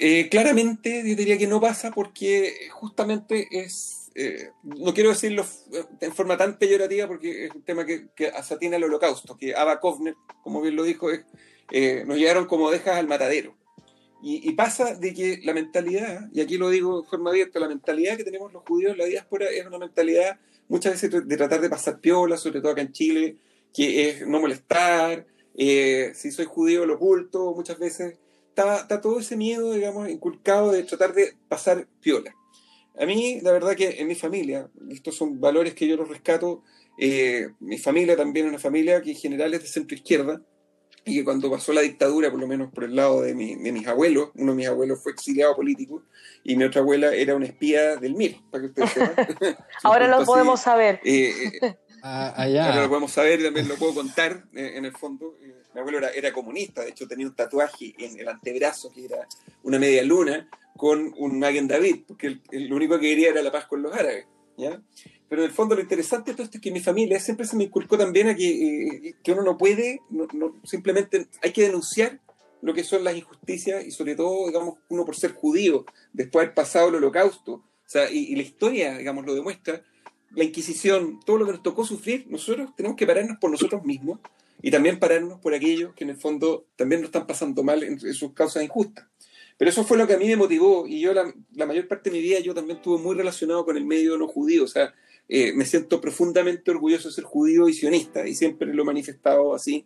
[0.00, 5.46] Eh, claramente yo diría que no pasa porque justamente es eh, no quiero decirlo
[6.00, 9.78] en forma tan peyorativa porque es un tema que, que tiene al holocausto, que Ava
[9.78, 11.24] Kovner, como bien lo dijo, es,
[12.06, 13.55] nos llevaron como dejas al matadero.
[14.28, 18.16] Y, pasa de que la mentalidad, y aquí lo digo de forma abierta, la mentalidad
[18.16, 21.70] que tenemos los judíos en la diáspora es una mentalidad muchas veces de tratar de
[21.70, 23.36] pasar piola, sobre todo acá en Chile,
[23.72, 29.20] que es no molestar, eh, si soy judío lo oculto, muchas veces está, está todo
[29.20, 32.34] ese miedo, digamos, inculcado de tratar de pasar piola.
[32.98, 36.64] A mí, la verdad que en mi familia, estos son valores que yo los rescato,
[36.98, 40.42] eh, mi familia también es una familia que en general es de centro izquierda
[41.06, 43.70] y que cuando pasó la dictadura, por lo menos por el lado de, mi, de
[43.70, 46.02] mis abuelos, uno de mis abuelos fue exiliado político
[46.42, 49.56] y mi otra abuela era una espía del MIR, para que ustedes sepan.
[49.84, 51.00] Ahora lo podemos saber.
[51.04, 52.66] Eh, eh, ah, allá.
[52.66, 55.38] Ahora lo podemos saber, también lo puedo contar en el fondo.
[55.74, 59.28] mi abuelo era, era, comunista, de hecho tenía un tatuaje en el antebrazo que era
[59.62, 63.66] una media luna con un Magen David, porque lo único que quería era la paz
[63.66, 64.26] con los árabes.
[64.56, 64.80] ¿ya?
[65.28, 67.56] Pero en el fondo lo interesante de todo esto es que mi familia siempre se
[67.56, 70.26] me inculcó también a que, eh, que uno no puede, no,
[70.64, 72.20] simplemente hay que denunciar
[72.62, 76.46] lo que son las injusticias y sobre todo, digamos, uno por ser judío, después de
[76.46, 77.52] haber pasado el holocausto,
[77.86, 79.82] o sea, y, la historia, digamos, lo demuestra,
[80.34, 84.18] la Inquisición, todo lo que nos tocó sufrir, nosotros tenemos que pararnos por nosotros mismos
[84.60, 88.00] y también pararnos por aquellos que en el fondo también nos están pasando mal en,
[88.00, 89.06] sus causas injustas.
[89.56, 91.32] Pero eso fue lo que a mí me motivó y yo la,
[91.66, 94.64] mayor parte de mi vida yo también estuve muy relacionado con el medio no judío,
[94.64, 94.92] o sea,
[95.28, 99.54] eh, me siento profundamente orgulloso de ser judío y sionista y siempre lo he manifestado
[99.54, 99.84] así.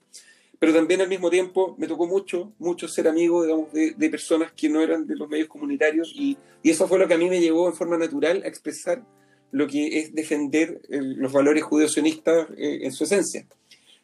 [0.59, 4.83] Pero también al mismo tiempo me tocó mucho, mucho ser amigo, de, personas que no
[4.83, 7.75] eran de los medios comunitarios y, eso fue lo que a mí me llevó en
[7.75, 9.03] forma natural a expresar
[9.51, 13.47] lo que es defender los valores judío-sionistas eh, en su esencia.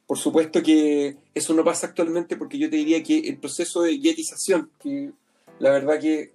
[0.06, 3.98] Por supuesto que eso no pasa actualmente porque yo te diría que el proceso de
[3.98, 5.10] yetización, que
[5.58, 6.32] la verdad que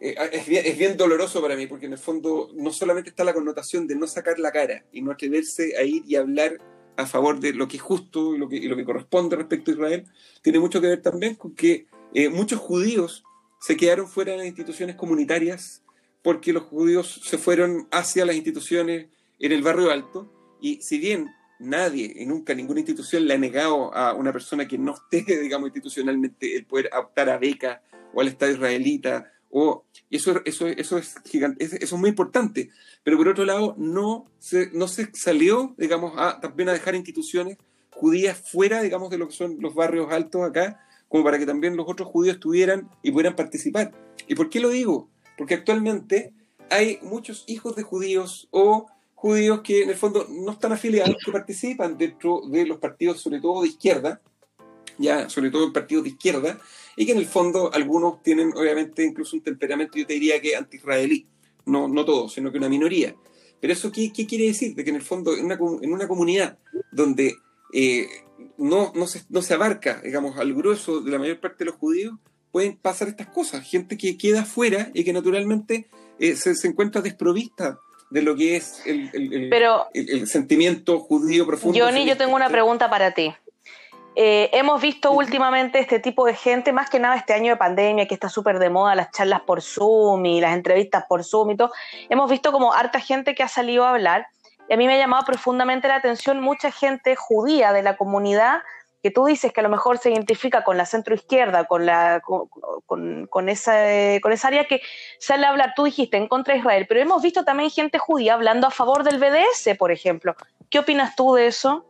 [0.00, 3.86] eh, es, bien, doloroso para mí, porque en el fondo no solamente está la connotación
[3.86, 6.58] de no sacar la cara y no atreverse a ir y hablar
[6.96, 10.04] a favor de lo que es justo y lo que, corresponde respecto a Israel,
[10.42, 13.24] tiene mucho que ver también con que eh, muchos judíos
[13.60, 15.82] se quedaron fuera de las instituciones comunitarias
[16.22, 19.06] porque los judíos se fueron hacia las instituciones
[19.38, 20.32] en el barrio alto.
[20.60, 24.78] Y si bien nadie y nunca ninguna institución le ha negado a una persona que
[24.78, 27.82] no esté, digamos, institucionalmente el poder optar a beca
[28.14, 32.70] o al Estado israelita o eso, eso, eso es gigante, eso es muy importante.
[33.02, 37.58] Pero por otro lado, no se, no se salió, digamos, a, también a dejar instituciones
[37.90, 41.76] judías fuera, digamos, de lo que son los barrios altos acá, como para que también
[41.76, 43.92] los otros judíos estuvieran y pudieran participar.
[44.26, 45.08] ¿Y por qué lo digo?
[45.36, 46.32] Porque actualmente
[46.70, 51.32] hay muchos hijos de judíos o judíos que en el fondo no están afiliados, que
[51.32, 54.20] participan dentro de los partidos, sobre todo de izquierda,
[54.98, 56.58] ya, sobre todo en partidos de izquierda,
[56.96, 60.56] y que en el fondo algunos tienen obviamente incluso un temperamento, yo te diría que
[60.56, 61.26] anti-israelí,
[61.66, 63.14] no, no todos, sino que una minoría.
[63.60, 64.74] Pero eso, ¿qué, qué quiere decir?
[64.74, 66.58] De que en el fondo, en una, en una comunidad
[66.92, 67.36] donde
[67.72, 68.08] eh,
[68.56, 71.76] no, no, se, no se abarca, digamos, al grueso de la mayor parte de los
[71.76, 72.14] judíos,
[72.50, 73.68] pueden pasar estas cosas.
[73.68, 77.78] Gente que queda fuera y que naturalmente eh, se, se, encuentra desprovista
[78.10, 81.78] de lo que es el, el, Pero, el, el sentimiento judío profundo.
[81.78, 83.34] Johnny, yo tengo una pregunta para ti.
[84.14, 88.06] Eh, hemos visto últimamente este tipo de gente, más que nada este año de pandemia,
[88.06, 91.56] que está súper de moda las charlas por Zoom y las entrevistas por Zoom y
[91.56, 91.70] todo.
[92.08, 94.26] Hemos visto como harta gente que ha salido a hablar.
[94.68, 98.62] Y a mí me ha llamado profundamente la atención mucha gente judía de la comunidad
[99.02, 103.26] que tú dices que a lo mejor se identifica con la centroizquierda, con, la, con,
[103.26, 103.74] con, esa,
[104.20, 104.82] con esa área que
[105.20, 108.34] sale a hablar, tú dijiste, en contra de Israel, pero hemos visto también gente judía
[108.34, 110.34] hablando a favor del BDS, por ejemplo.
[110.68, 111.86] ¿Qué opinas tú de eso?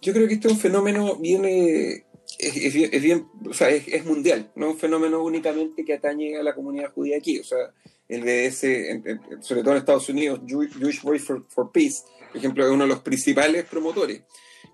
[0.00, 2.04] Yo creo que este es un fenómeno bien, es,
[2.38, 6.36] es, es, bien, o sea, es, es, mundial, no es un fenómeno únicamente que atañe
[6.36, 7.72] a la comunidad judía aquí, o sea,
[8.08, 12.36] el BDS, en, en, sobre todo en Estados Unidos, Jewish Voice for, for Peace, por
[12.36, 14.22] ejemplo, es uno de los principales promotores.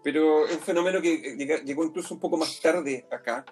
[0.02, 3.44] Pero es un fenómeno que llegó incluso un poco más tarde acá,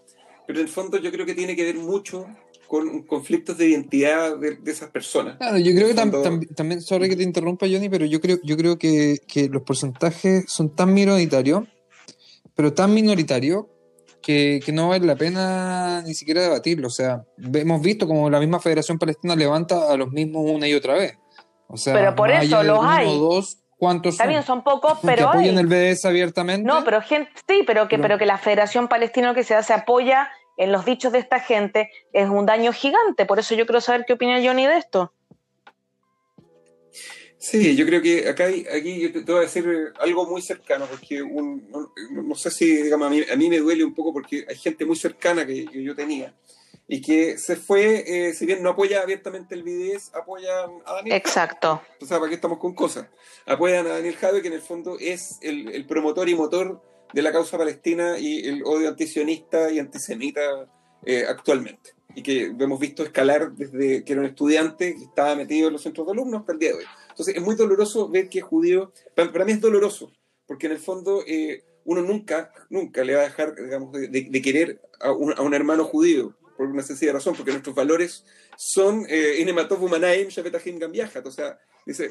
[0.46, 2.26] pero en el fondo yo creo que tiene que ver mucho
[2.74, 5.36] con conflictos de identidad de, de esas personas.
[5.36, 8.38] Claro, yo creo que tam, tam, también, sorry que te interrumpa Johnny, pero yo creo,
[8.42, 11.68] yo creo que, que los porcentajes son tan minoritarios,
[12.56, 13.66] pero tan minoritarios,
[14.20, 16.88] que, que, no vale la pena ni siquiera debatirlo.
[16.88, 20.74] O sea, hemos visto como la misma Federación Palestina levanta a los mismos una y
[20.74, 21.16] otra vez.
[21.68, 23.06] O sea, pero por eso los hay.
[23.06, 24.30] O dos, ¿Cuántos Está son?
[24.30, 25.30] bien, son pocos, pero.
[25.30, 25.64] Que apoyan hay.
[25.64, 26.66] el BDS abiertamente.
[26.66, 29.54] No, pero gente, sí, pero que, pero, pero que la Federación Palestina lo que se
[29.54, 33.26] hace apoya en los dichos de esta gente es un daño gigante.
[33.26, 35.12] Por eso yo quiero saber qué opina Johnny de esto.
[37.38, 40.86] Sí, yo creo que acá hay, aquí yo te, voy a decir algo muy cercano,
[40.86, 44.14] porque un, no, no, sé si digamos, a, mí, a mí me duele un poco
[44.14, 46.34] porque hay gente muy cercana que, que yo tenía
[46.86, 51.16] y que se fue, eh, si bien no apoya abiertamente el BDS, apoya a Daniel.
[51.16, 51.82] Exacto.
[52.00, 53.06] O sea, ¿para qué estamos con cosas?
[53.46, 56.82] Apoyan a Daniel Jadwe, que en el fondo es el, el, promotor y motor
[57.14, 60.40] de la causa palestina y el odio antisionista y antisemita
[61.04, 61.94] eh, actualmente.
[62.16, 65.82] Y que hemos visto escalar desde que era un estudiante que estaba metido en los
[65.82, 66.84] centros de alumnos hasta el día de hoy.
[67.08, 68.92] Entonces, es muy doloroso ver que judío.
[69.14, 70.12] Para, para mí es doloroso,
[70.46, 74.26] porque en el fondo eh, uno nunca, nunca le va a dejar, digamos, de, de,
[74.28, 78.24] de querer a un, a un hermano judío por una sencilla razón, porque nuestros valores
[78.56, 79.44] son eh,
[79.80, 80.28] Humanaim.
[80.28, 82.10] O sea, dice,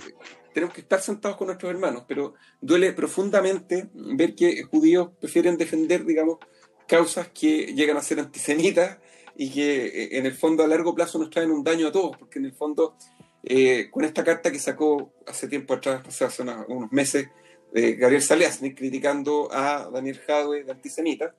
[0.53, 6.05] tenemos que estar sentados con nuestros hermanos, pero duele profundamente ver que judíos prefieren defender,
[6.05, 6.39] digamos,
[6.87, 8.99] causas que llegan a ser antisemitas
[9.35, 12.17] y que eh, en el fondo a largo plazo nos traen un daño a todos,
[12.17, 12.95] porque en el fondo,
[13.43, 17.29] eh, con esta carta que sacó hace tiempo atrás, hace unos meses,
[17.73, 21.35] eh, Gabriel Saliasnik criticando a Daniel Jadwe de antisemita,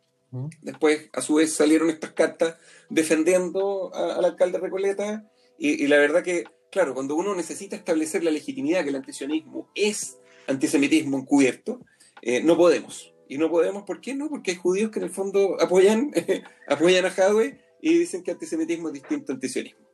[0.63, 2.57] Después, a su vez, salieron estas cartas
[2.89, 8.25] defendiendo a, al alcalde Recoleta y, y, la verdad que, claro, cuando uno necesita establecer
[8.25, 11.81] la legitimidad que el antisionismo es antisemitismo encubierto,
[12.23, 13.13] eh, no podemos.
[13.29, 14.29] Y no podemos, ¿por qué no?
[14.29, 18.33] Porque hay judíos que en el fondo apoyan, eh, apoyan a Jadwe y dicen que
[18.33, 19.85] antisemitismo es distinto a antisionismo.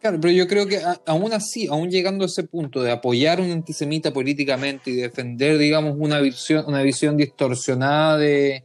[0.00, 3.42] Claro, pero yo creo que aún así, aún llegando a ese punto de apoyar a
[3.42, 8.64] un antisemita políticamente y defender, digamos, una visión, una visión distorsionada de,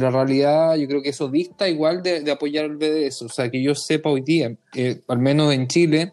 [0.00, 3.22] la realidad, yo creo que eso dista igual de, apoyar al BDS.
[3.22, 6.12] O sea, que yo sepa hoy día, eh, al menos en Chile,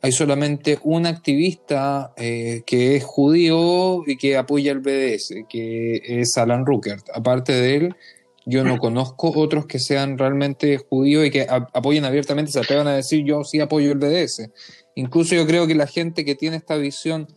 [0.00, 6.36] hay solamente un activista eh, que es judío y que apoya al BDS, que es
[6.36, 7.06] Alan Ruckert.
[7.14, 7.96] Aparte de él,
[8.44, 12.94] yo no conozco otros que sean realmente judíos y que apoyen abiertamente, se atrevan a
[12.94, 14.50] decir yo sí apoyo el BDS.
[14.96, 17.28] Incluso yo creo que la gente que tiene esta visión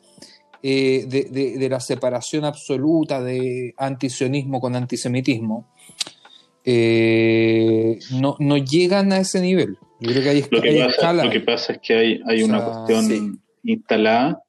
[0.68, 5.72] eh, de, la separación absoluta de antisionismo con antisemitismo,
[6.64, 9.78] eh, no, no, llegan a ese nivel.
[10.00, 12.66] Yo creo que hay, lo, que pasa, lo que pasa es que hay, hay una
[12.66, 14.42] cuestión instalada,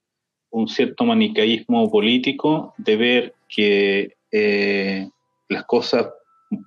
[0.48, 5.10] un cierto manicaísmo político de ver que eh,
[5.50, 6.06] las cosas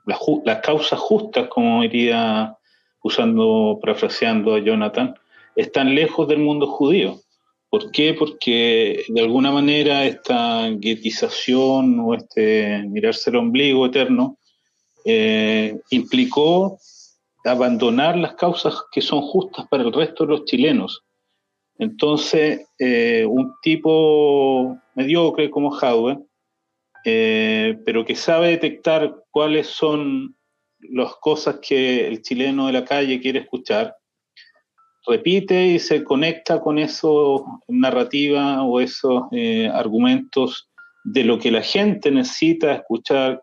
[0.06, 2.56] las, causas justas, como diría,
[3.02, 5.16] usando, parafraseando a Jonathan,
[5.56, 7.18] están lejos del mundo judío.
[7.70, 8.14] ¿Por qué?
[8.14, 14.38] Porque de alguna manera esta guetización o este mirarse el ombligo eterno
[15.06, 16.80] eh, implicó
[17.46, 21.04] abandonar las causas que son justas para el resto de los chilenos.
[21.78, 26.20] Entonces, eh, un tipo mediocre como Howard
[27.06, 30.36] eh, pero que sabe detectar cuáles son
[30.80, 33.96] las cosas que el chileno de la calle quiere escuchar,
[35.08, 40.70] repite y se conecta con esos narrativa o esos eh, argumentos
[41.04, 43.42] de lo que la gente necesita escuchar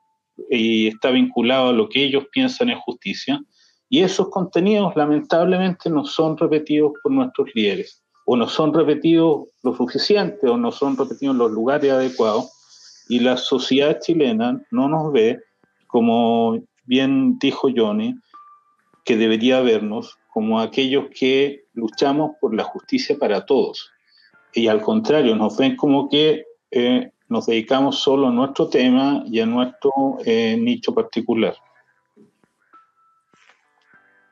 [0.51, 3.41] y está vinculado a lo que ellos piensan es justicia.
[3.89, 9.75] Y esos contenidos lamentablemente no son repetidos por nuestros líderes, o no son repetidos lo
[9.75, 12.51] suficiente, o no son repetidos en los lugares adecuados
[13.09, 15.41] y la sociedad chilena no nos ve,
[15.87, 18.15] como bien dijo Johnny,
[19.05, 23.91] que debería vernos como aquellos que luchamos por la justicia para todos.
[24.53, 29.41] Y al contrario, nos ven como que eh, nos dedicamos solo a nuestro tema y
[29.41, 31.57] a nuestro eh, nicho particular.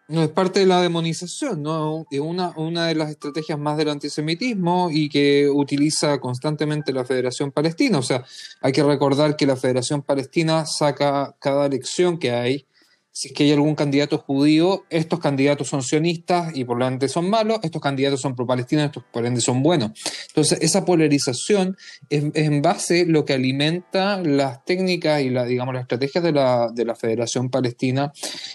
[0.08, 2.04] No, es parte de la demonización, ¿no?
[2.20, 7.96] Una, una de las estrategias más del antisemitismo y que utiliza constantemente la Federación Palestina.
[7.96, 8.26] O sea,
[8.60, 12.66] hay que recordar que la Federación Palestina saca cada elección que hay
[13.14, 17.06] si es que hay algún candidato judío, estos candidatos son sionistas y por lo tanto
[17.06, 19.92] son malos, estos candidatos son pro-palestinos, estos por ende son buenos.
[20.26, 21.76] Entonces, esa polarización
[22.10, 26.72] es, en base lo que alimenta las técnicas y la, digamos, las estrategias de la,
[26.74, 28.12] de la Federación Palestina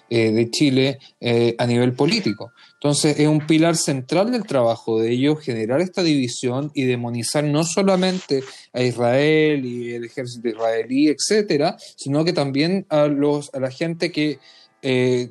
[0.10, 2.52] eh, de Chile eh, a nivel político.
[2.82, 7.66] Entonces, es un pilar central del trabajo de ellos generar esta división y demonizar no
[7.66, 13.70] solamente a Israel y el ejército israelí, etcétera, sino que también a, los, a la
[13.70, 14.40] gente que
[14.82, 15.30] eh,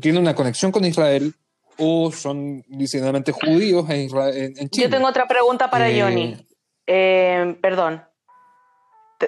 [0.00, 1.32] tiene una conexión con Israel
[1.76, 4.86] o son disidentamente judíos en, Israel, en, Chile.
[4.88, 6.36] Yo tengo otra pregunta para eh, Johnny.
[6.84, 8.02] Eh, perdón.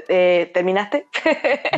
[0.08, 1.06] ¿Terminaste?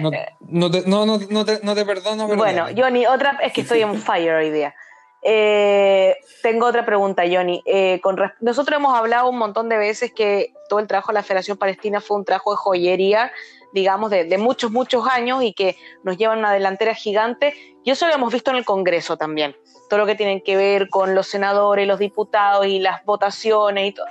[0.01, 2.29] no, no, te, no, no, te, no te perdono.
[2.35, 4.75] Bueno, Johnny, otra, es que estoy en fire hoy día.
[5.23, 7.63] Tengo otra pregunta, Johnny.
[8.03, 11.57] con, nosotros hemos hablado un montón de veces que todo el trabajo de la Federación
[11.57, 13.33] Palestina fue un trabajo de joyería
[13.73, 17.55] digamos, de, muchos, muchos años y que nos llevan una delantera gigante.
[17.85, 19.57] Y eso lo hemos visto en el Congreso también.
[19.89, 23.93] Todo lo que tiene que ver con los senadores, los diputados y las votaciones y
[23.93, 24.07] todo.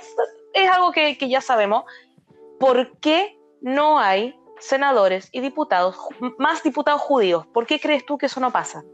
[0.52, 1.84] Es algo que, ya sabemos.
[2.58, 5.96] ¿Por qué no hay senadores y diputados,
[6.38, 7.46] más diputados judíos?
[7.52, 8.84] ¿Por qué crees tú que eso no pasa?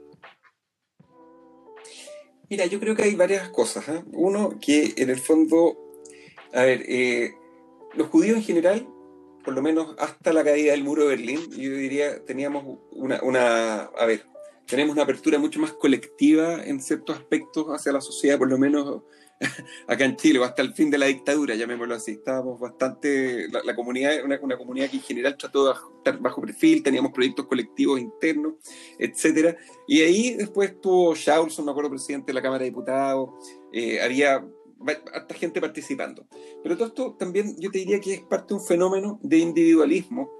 [2.50, 3.88] Mira, yo creo que hay varias cosas.
[3.88, 4.02] ¿eh?
[4.12, 5.76] Uno, que en el fondo,
[6.52, 7.34] a ver, eh,
[7.94, 8.88] los judíos en general
[9.48, 13.84] por lo menos hasta la caída del muro de Berlín, yo diría, teníamos una, una,
[13.84, 14.26] a ver,
[14.66, 19.04] tenemos una apertura mucho más colectiva en ciertos aspectos hacia la sociedad, por lo menos
[19.87, 22.12] acá en Chile, o hasta el fin de la dictadura, llamémoslo así.
[22.12, 26.83] Estábamos bastante, la, comunidad, una, una, comunidad que en general trató de estar bajo perfil,
[26.83, 28.55] teníamos proyectos colectivos internos,
[28.98, 29.57] etcétera.
[29.87, 33.31] Y ahí después estuvo Shaulson, me acuerdo, presidente de la Cámara de Diputados,
[33.72, 34.44] eh, había
[35.12, 36.27] harta gente participando.
[36.62, 40.31] Pero todo esto también yo te diría que es parte de un fenómeno de individualismo,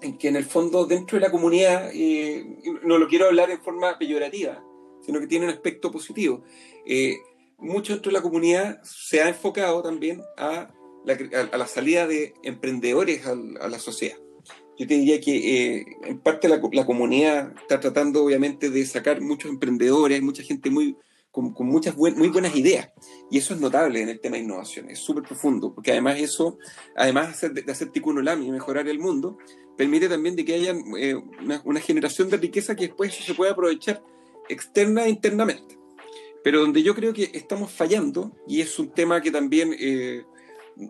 [0.00, 2.44] en que en el fondo dentro de la comunidad, eh,
[2.84, 4.62] no lo quiero hablar en forma peyorativa,
[5.04, 6.44] sino que tiene un aspecto positivo.
[6.86, 7.16] Eh,
[7.58, 10.72] mucho dentro de la comunidad se ha enfocado también a
[11.04, 11.18] la,
[11.52, 13.34] a, la salida de emprendedores a,
[13.68, 14.16] la sociedad.
[14.78, 19.20] Yo te diría que eh, en parte la, la, comunidad está tratando obviamente de sacar
[19.20, 20.96] muchos emprendedores, mucha gente muy,
[21.30, 22.90] con, muchas muy buenas ideas.
[23.30, 26.58] Y eso es notable en el tema de innovación, es súper profundo, porque además eso,
[26.96, 29.38] además de hacer tikkun olam y mejorar el mundo,
[29.76, 31.14] permite también de que haya eh,
[31.64, 34.02] una, generación de riqueza que después se puede aprovechar
[34.48, 35.77] externa e internamente.
[36.44, 40.22] Pero donde yo creo que estamos fallando, y es un tema que también eh,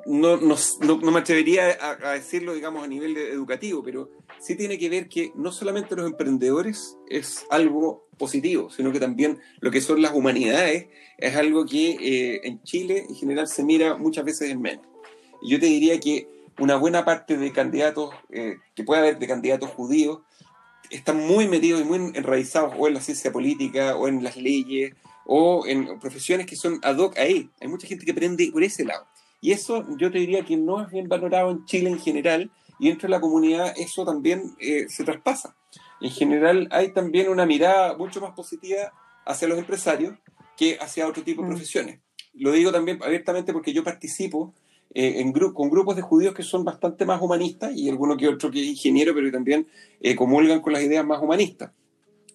[0.07, 4.91] no, no, no, me atrevería a, decirlo, digamos, a nivel educativo, pero sí tiene que
[4.91, 10.03] ver que no solamente los emprendedores es algo positivo, sino que también lo que son
[10.03, 14.61] las humanidades es algo que eh, en Chile en general se mira muchas veces en
[14.61, 14.85] menos.
[15.43, 16.29] Yo te diría que
[16.59, 20.21] una buena parte de candidatos, eh, que puede haber de candidatos judíos,
[20.91, 24.95] están muy metidos y muy enraizados o en la ciencia política o en las leyes
[25.31, 27.51] o en profesiones que son ad hoc ahí.
[27.61, 29.07] Hay mucha gente que aprende por ese lado.
[29.43, 32.89] Y eso yo te diría que no es bien valorado en Chile en general y
[32.89, 35.55] dentro de la comunidad eso también eh, se traspasa.
[36.01, 38.91] En general hay también una mirada mucho más positiva
[39.27, 40.17] hacia los empresarios
[40.57, 41.51] que hacia otro tipo de mm.
[41.51, 42.01] profesiones.
[42.33, 44.55] Lo digo también abiertamente porque yo participo
[44.95, 48.51] eh, en con grupos de judíos que son bastante más humanistas y alguno que otro
[48.51, 49.69] que es ingeniero, pero que también
[50.01, 51.71] eh, comulgan con las ideas más humanistas.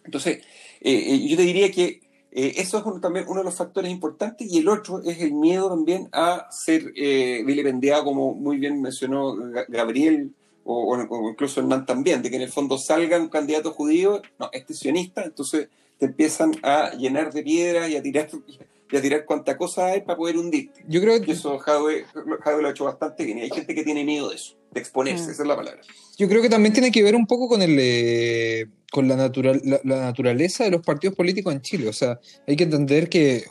[0.05, 0.43] Entonces,
[0.81, 2.03] yo te diría que
[2.36, 5.69] eh, eso es también uno de los factores importantes y el otro es el miedo
[5.69, 9.36] también a ser eh, vilipendiado, como muy bien mencionó
[9.67, 10.31] Gabriel
[10.65, 14.73] o, incluso Hernán también, de que en el fondo salga un candidato judío, no, este
[14.73, 15.67] sionista, entonces
[15.99, 18.27] te empiezan a llenar de piedras y a tirar
[18.91, 20.84] y a tirar cuánta cosa hay para poder hundirte.
[20.88, 24.03] Yo creo que eso Jadwe, lo ha hecho bastante bien y hay gente que tiene
[24.03, 25.31] miedo de eso, de exponerse, mm.
[25.31, 25.81] esa es la palabra.
[26.17, 27.77] Yo creo que también tiene que ver un poco con el...
[27.79, 31.89] Eh, con la, natural, la, naturaleza de los partidos políticos en Chile.
[31.89, 33.43] O sea, hay que entender que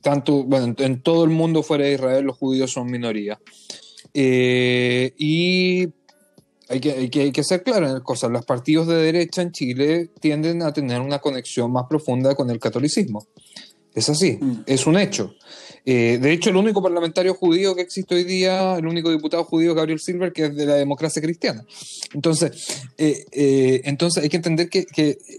[0.00, 3.40] tanto, bueno, en, todo el mundo fuera de Israel los judíos son minoría.
[4.14, 5.88] Eh, y
[6.68, 9.42] hay que, hay, que, hay que ser claro en el cosa, los partidos de derecha
[9.42, 13.26] en Chile tienden a tener una conexión más profunda con el catolicismo.
[13.96, 14.64] Es así, mm.
[14.66, 15.34] es un hecho.
[15.86, 19.70] Eh, de hecho, el único parlamentario judío que existe hoy día, el único diputado judío
[19.70, 21.64] es Gabriel Silver, que es de la democracia cristiana.
[22.12, 24.86] Entonces, eh, eh, entonces hay que entender que,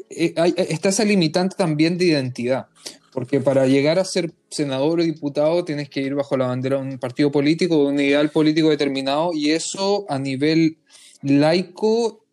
[0.09, 2.65] está esa limitante también de identidad.
[3.13, 6.83] Porque para llegar a ser senador o diputado tienes que ir bajo la bandera de
[6.83, 10.77] un partido político, de un ideal político determinado, y eso a nivel
[11.21, 12.23] laico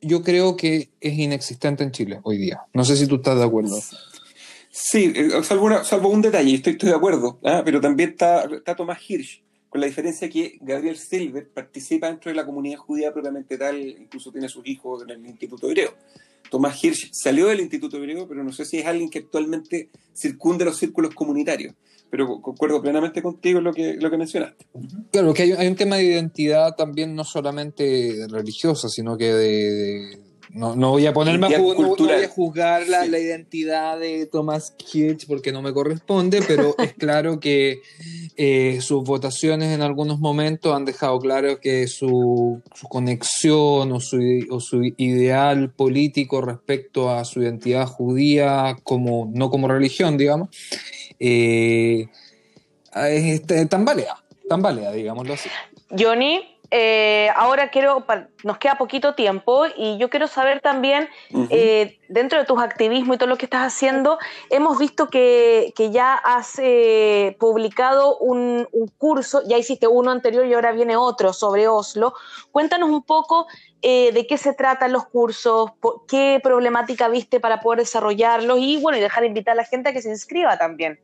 [0.00, 2.60] yo creo que es inexistente en Chile hoy día.
[2.72, 3.78] No sé si tú estás de acuerdo.
[4.80, 7.62] Sí, eh, salvo, salvo un detalle, estoy, estoy de acuerdo, ¿ah?
[7.64, 12.36] pero también está, está Tomás Hirsch, con la diferencia que Gabriel Silver participa dentro de
[12.36, 15.94] la comunidad judía propiamente tal, incluso tiene sus hijos en el Instituto Hebreo.
[16.48, 20.64] Tomás Hirsch salió del Instituto Hebreo, pero no sé si es alguien que actualmente circunde
[20.64, 21.74] los círculos comunitarios.
[22.08, 24.64] Pero concuerdo plenamente contigo en lo que, lo que mencionaste.
[25.10, 30.27] Claro, que hay, hay un tema de identidad también no solamente religiosa, sino que de
[30.50, 35.60] no, no voy a ponerme a, juzgar la, la, identidad de Thomas Kirch porque no
[35.62, 37.82] me corresponde, pero es claro que
[38.36, 44.18] eh, sus votaciones en algunos momentos han dejado claro que su, su conexión o su,
[44.50, 50.48] o su, ideal político respecto a su identidad judía, como, no como religión, digamos,
[51.20, 52.08] eh,
[52.94, 54.16] es, este, tambalea,
[54.48, 55.50] tambalea, digámoslo así.
[55.90, 58.04] Johnny, eh, ahora quiero,
[58.44, 61.08] nos queda poquito tiempo y yo quiero saber también,
[61.50, 64.18] eh, dentro de tus activismos y todo lo que estás haciendo,
[64.50, 70.72] hemos visto que, ya has eh, publicado un, curso, ya hiciste uno anterior y ahora
[70.72, 72.12] viene otro sobre Oslo.
[72.52, 73.46] Cuéntanos un poco
[73.80, 75.70] de qué se tratan los cursos,
[76.08, 79.92] qué problemática viste para poder desarrollarlos y bueno, y dejar invitar a la gente a
[79.92, 80.98] que se inscriba también.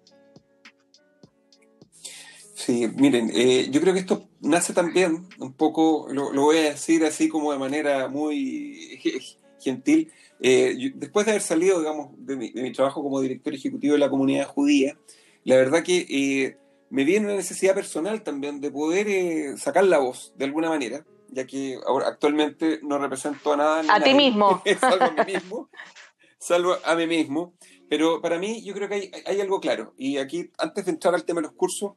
[2.65, 7.05] Sí, miren, eh, yo creo que esto nace también, un poco, lo, voy a decir
[7.05, 8.99] así como de manera muy
[9.61, 10.11] gentil,
[10.41, 14.47] eh, después de haber salido, digamos, de mi, trabajo como director ejecutivo de la comunidad
[14.47, 14.97] judía,
[15.45, 16.57] la verdad que eh,
[16.89, 21.47] me viene una necesidad personal también de poder sacar la voz de alguna manera, ya
[21.47, 23.83] que ahora actualmente no represento a nada.
[23.95, 24.63] A ti mismo.
[24.81, 25.69] salvo a mí mismo.
[26.39, 27.53] salvo a mí mismo.
[27.91, 29.93] Pero para mí yo creo que hay, hay algo claro.
[29.99, 31.93] Y aquí, antes de entrar al tema de los cursos,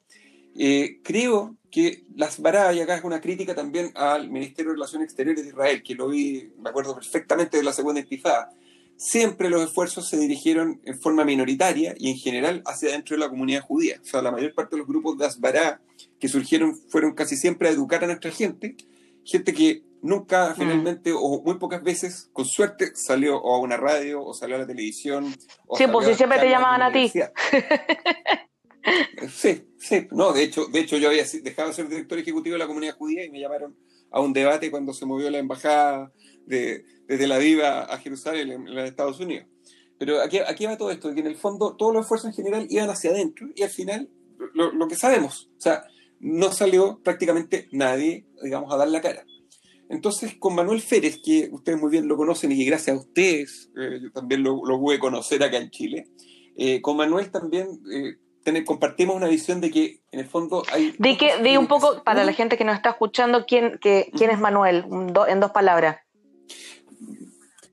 [0.57, 5.05] eh, creo que las Bará, y acá es una crítica también al Ministerio de Relaciones
[5.05, 8.49] Exteriores de Israel, que lo vi, me acuerdo perfectamente de la segunda intifada,
[8.95, 13.29] siempre los esfuerzos se dirigieron en forma minoritaria y en general hacia dentro de la
[13.29, 13.99] comunidad judía.
[14.01, 15.79] O sea, la mayor parte de los grupos de Asbará
[16.19, 18.75] que surgieron fueron casi siempre a educar a nuestra gente,
[19.23, 20.55] gente que nunca mm.
[20.55, 24.67] finalmente o muy pocas veces, con suerte, salió a una radio o salió a la
[24.67, 25.35] televisión.
[25.77, 27.11] sí, pues si siempre te llamaban a ti.
[29.29, 32.59] Sí, sí, no, de hecho, de hecho yo había dejado de ser director ejecutivo de
[32.59, 33.75] la comunidad judía y me llamaron
[34.11, 36.11] a un debate cuando se movió la embajada
[36.45, 39.47] de, de Tel Aviv a, Jerusalén en, los Estados Unidos.
[39.99, 42.67] Pero aquí, aquí va todo esto, que en el fondo todos los esfuerzos en general
[42.69, 44.09] iban hacia adentro y al final
[44.53, 45.83] lo, lo que sabemos, o sea,
[46.19, 49.25] no salió prácticamente nadie, digamos, a dar la cara.
[49.89, 53.71] Entonces, con Manuel Férez, que ustedes muy bien lo conocen y que gracias a ustedes
[53.77, 56.07] eh, yo también lo, lo pude conocer acá en Chile,
[56.57, 58.17] eh, con Manuel también eh,
[58.65, 60.95] compartimos una visión de que en el fondo hay...
[60.97, 64.29] Di, que, di un poco, para la gente que nos está escuchando, ¿quién, que, quién
[64.29, 64.85] es Manuel?
[65.27, 65.97] en dos palabras.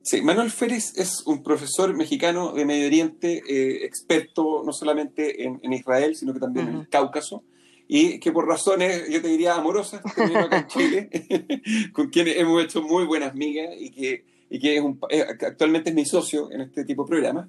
[0.02, 5.72] Sí, Manuel Férez es un profesor mexicano de Medio Oriente, eh, experto no solamente en,
[5.72, 7.42] Israel, sino que también en el Cáucaso,
[7.88, 11.10] y que por razones, yo te diría, amorosas, vino acá en Chile,
[11.92, 15.96] con quienes hemos hecho muy buenas migas y que, y que es eh, actualmente es
[15.96, 17.48] mi socio en este tipo de programas.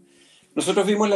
[0.55, 1.09] Nosotros vimos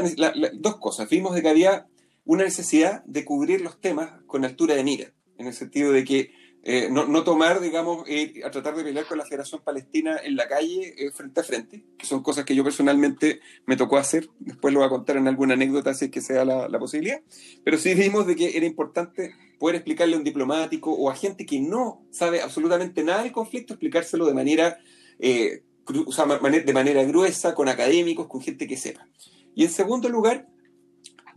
[0.56, 1.10] dos cosas.
[1.10, 1.88] Vimos de que había
[2.30, 6.32] una necesidad de cubrir los temas con altura de mira, en el sentido de que
[6.62, 10.48] eh, no, tomar, digamos, eh, a tratar de pelear con la Federación Palestina en la
[10.48, 14.72] calle eh, frente a frente, que son cosas que yo personalmente me tocó hacer, después
[14.72, 17.20] lo voy a contar en alguna anécdota si es que sea la, posibilidad,
[17.64, 21.48] pero sí vimos de que era importante poder explicarle a un diplomático o a gente
[21.48, 24.78] que no sabe absolutamente nada del conflicto, explicárselo de manera,
[25.18, 29.08] de manera gruesa, con académicos, con gente que sepa.
[29.56, 30.48] Y en segundo lugar,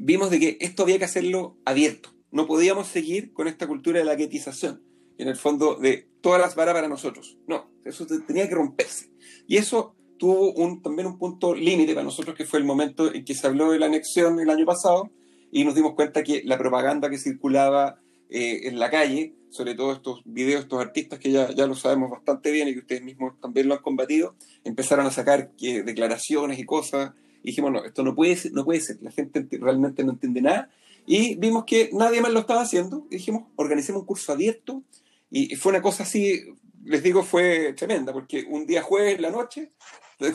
[0.04, 4.04] vimos de que esto había que hacerlo abierto, no podíamos seguir con esta cultura de
[4.04, 4.82] la guetización
[5.18, 7.38] en el fondo de todas las varas para nosotros.
[7.46, 9.10] No, eso tenía que romperse.
[9.46, 13.24] Y eso tuvo un, también un punto límite para nosotros, que fue el momento en
[13.24, 15.10] que se habló de la anexión el año pasado
[15.50, 18.00] y nos dimos cuenta que la propaganda que circulaba
[18.30, 22.10] eh, en la calle, sobre todo estos videos, estos artistas que ya, ya lo sabemos
[22.10, 24.34] bastante bien y que ustedes mismos también lo han combatido,
[24.64, 27.12] empezaron a sacar eh, declaraciones y cosas.
[27.42, 30.42] Y dijimos, no, esto no puede, ser, no puede ser, la gente realmente no entiende
[30.42, 30.70] nada.
[31.06, 34.82] Y vimos que nadie más lo estaba haciendo y dijimos, organicemos un curso abierto
[35.30, 36.42] y fue una cosa así,
[36.84, 39.72] les digo, fue tremenda, porque un día jueves en la noche,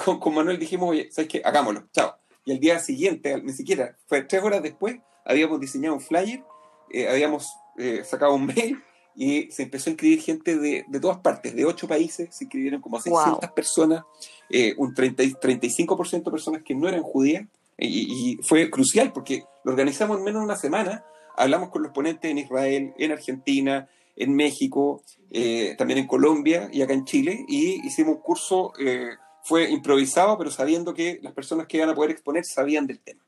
[0.04, 1.42] con, Manuel dijimos, oye, ¿sabes qué?
[1.46, 2.16] Hagámoslo, chao.
[2.46, 6.44] Y el día siguiente, ni siquiera, fue tres horas después, habíamos diseñado un flyer,
[6.92, 7.48] eh, habíamos
[7.78, 8.82] eh, sacado un mail
[9.16, 12.82] y se empezó a inscribir gente de, de, todas partes, de ocho países, se inscribieron
[12.82, 14.04] como 600 personas,
[14.50, 17.48] eh, un 30, 35% de personas que no eran judías,
[17.80, 22.30] y, fue crucial porque lo organizamos en menos de una semana, hablamos con los ponentes
[22.30, 27.86] en Israel, en Argentina, en México, eh, también en Colombia y acá en Chile, y
[27.86, 29.10] hicimos un curso, eh,
[29.44, 33.22] fue improvisado, pero sabiendo que las personas que iban a poder exponer sabían del tema.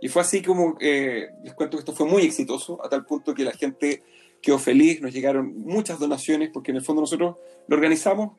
[0.00, 3.34] Y fue así como, eh, les cuento que esto fue muy exitoso, a tal punto
[3.34, 4.02] que la gente
[4.42, 7.36] quedó feliz, nos llegaron muchas donaciones, porque en el fondo nosotros
[7.68, 8.36] lo organizamos,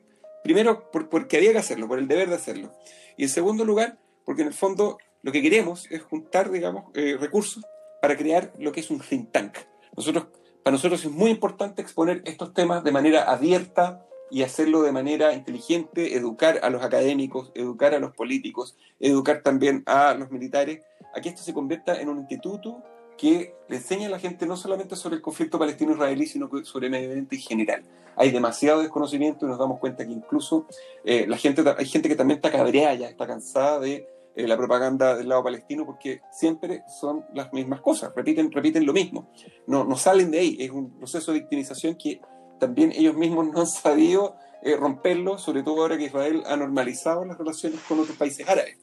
[0.48, 2.72] primero porque había que hacerlo, por el deber de hacerlo,
[3.16, 7.62] y en segundo lugar, porque en el fondo lo que queremos es juntar, digamos, recursos
[8.00, 9.58] para crear lo que es un think tank.
[9.96, 10.28] Nosotros
[10.62, 15.32] para nosotros es muy importante exponer estos temas de manera abierta y hacerlo de manera
[15.32, 20.82] inteligente, educar a los académicos, educar a los políticos, educar también a los militares,
[21.14, 22.82] a que esto se convierta en un instituto
[23.18, 27.10] que le enseñe a la gente no solamente sobre el conflicto palestino-israelí, sino sobre Medio
[27.10, 27.82] Oriente en general.
[28.16, 30.66] Hay demasiado desconocimiento y nos damos cuenta que incluso
[31.04, 34.56] eh, la gente, hay gente que también está cabreada ya, está cansada de eh, la
[34.56, 39.30] propaganda del lado palestino porque siempre son las mismas cosas, repiten, repiten lo mismo,
[39.66, 42.20] no, no salen de ahí, es un proceso de victimización que
[42.58, 47.24] también ellos mismos no han sabido eh, romperlo, sobre todo ahora que Israel ha normalizado
[47.24, 48.76] las relaciones con otros países árabes.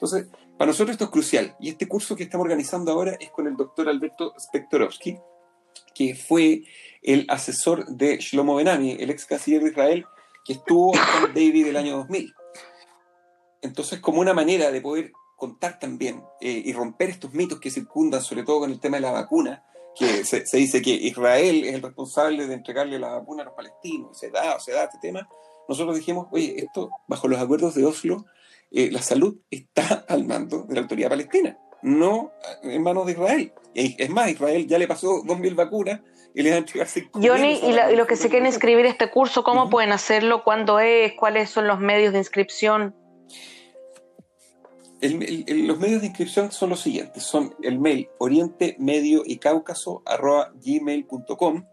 [0.00, 3.46] Entonces, para nosotros esto es crucial y este curso que estamos organizando ahora es con
[3.46, 5.18] el doctor Alberto Spektorovsky,
[5.94, 6.62] que fue
[7.02, 10.06] el asesor de Shlomo Benami, el ex canciller de Israel,
[10.42, 12.34] que estuvo con David el año 2000.
[13.60, 18.22] Entonces, como una manera de poder contar también eh, y romper estos mitos que circundan,
[18.22, 19.62] sobre todo con el tema de la vacuna,
[19.94, 24.18] que se, dice que Israel es el responsable de entregarle la vacuna a los palestinos,
[24.18, 25.28] se da o se da este tema,
[25.68, 28.24] nosotros dijimos, oye, esto, bajo los acuerdos de Oslo,
[28.70, 33.52] eh, la salud está al mando de la autoridad palestina, no en manos de Israel.
[33.74, 36.00] Y es más, Israel ya le pasó 2.000 vacunas
[36.34, 39.10] y le van a entregar Johnny, y, y, los que se quieren inscribir a este
[39.10, 40.44] curso, ¿cómo pueden hacerlo?
[40.44, 41.12] ¿Cuándo es?
[41.14, 42.94] ¿Cuáles son los medios de inscripción?
[45.02, 50.02] los medios de inscripción son los siguientes, son el mail oriente medio y cáucaso
[50.62, 51.64] gmail.com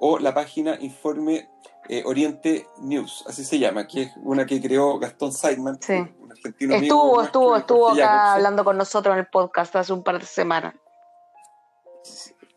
[0.00, 1.48] o la página informe
[1.88, 5.78] eh, Oriente News, así se llama, que es una que creó Gastón Seidman,
[6.20, 10.18] un argentino Estuvo, estuvo, estuvo acá hablando con nosotros en el podcast hace un par
[10.18, 10.74] de semanas.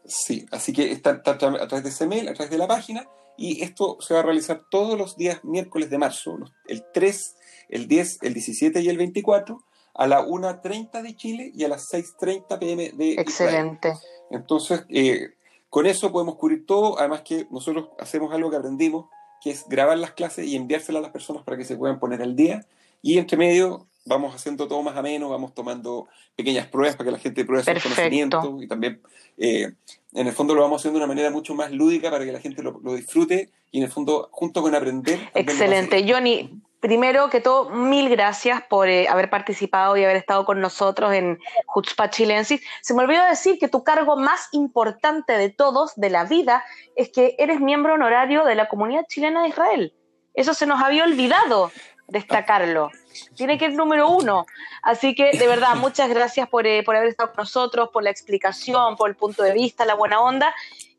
[0.05, 3.07] Sí, así que está, a través de ese mail, a través de la página,
[3.37, 7.35] y esto se va a realizar todos los días miércoles de marzo, el 3,
[7.69, 9.63] el 10, el 17 y el 24,
[9.93, 13.93] a la 1.30 de Chile y a las 6.30 pm de Excelente.
[14.29, 15.29] Entonces, eh,
[15.69, 19.05] con eso podemos cubrir todo, además que nosotros hacemos algo que aprendimos,
[19.41, 22.21] que es grabar las clases y enviárselas a las personas para que se puedan poner
[22.21, 22.65] al día.
[23.01, 27.19] Y entre medio vamos haciendo todo más ameno, vamos tomando pequeñas pruebas para que la
[27.19, 28.99] gente pruebe sus conocimientos y también
[29.37, 29.73] eh,
[30.13, 32.39] en el fondo lo vamos haciendo de una manera mucho más lúdica para que la
[32.39, 35.19] gente lo, lo disfrute y en el fondo junto con aprender.
[35.35, 40.59] Excelente, Johnny primero que todo, mil gracias por eh, haber participado y haber estado con
[40.59, 42.61] nosotros en Jutzpah Chilensis.
[42.81, 46.65] Se me olvidó decir que tu cargo más importante de todos, de la vida,
[46.95, 49.93] es que eres miembro honorario de la comunidad chilena de Israel.
[50.33, 51.71] Eso se nos había olvidado
[52.07, 52.89] destacarlo.
[53.35, 54.45] Tiene que ir número uno.
[54.81, 58.09] Así que, de verdad, muchas gracias por, eh, por haber estado con nosotros, por la
[58.09, 60.53] explicación, por el punto de vista, la buena onda.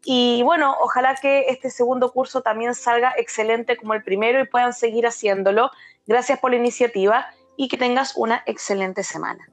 [0.04, 4.72] Y bueno, ojalá que este segundo curso también salga excelente como el primero y puedan
[4.72, 5.70] seguir haciéndolo.
[6.06, 9.48] Gracias por la iniciativa y que tengas una excelente semana.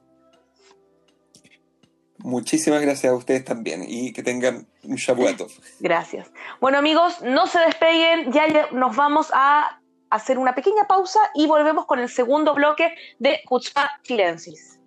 [2.18, 5.50] Muchísimas gracias a ustedes también y que tengan un Shabuatov.
[5.80, 6.30] Gracias.
[6.60, 9.80] Bueno amigos, no se despeguen, ya nos vamos a
[10.10, 14.79] hacer una pequeña pausa y volvemos con el segundo bloque de Kutzpa Chilensis.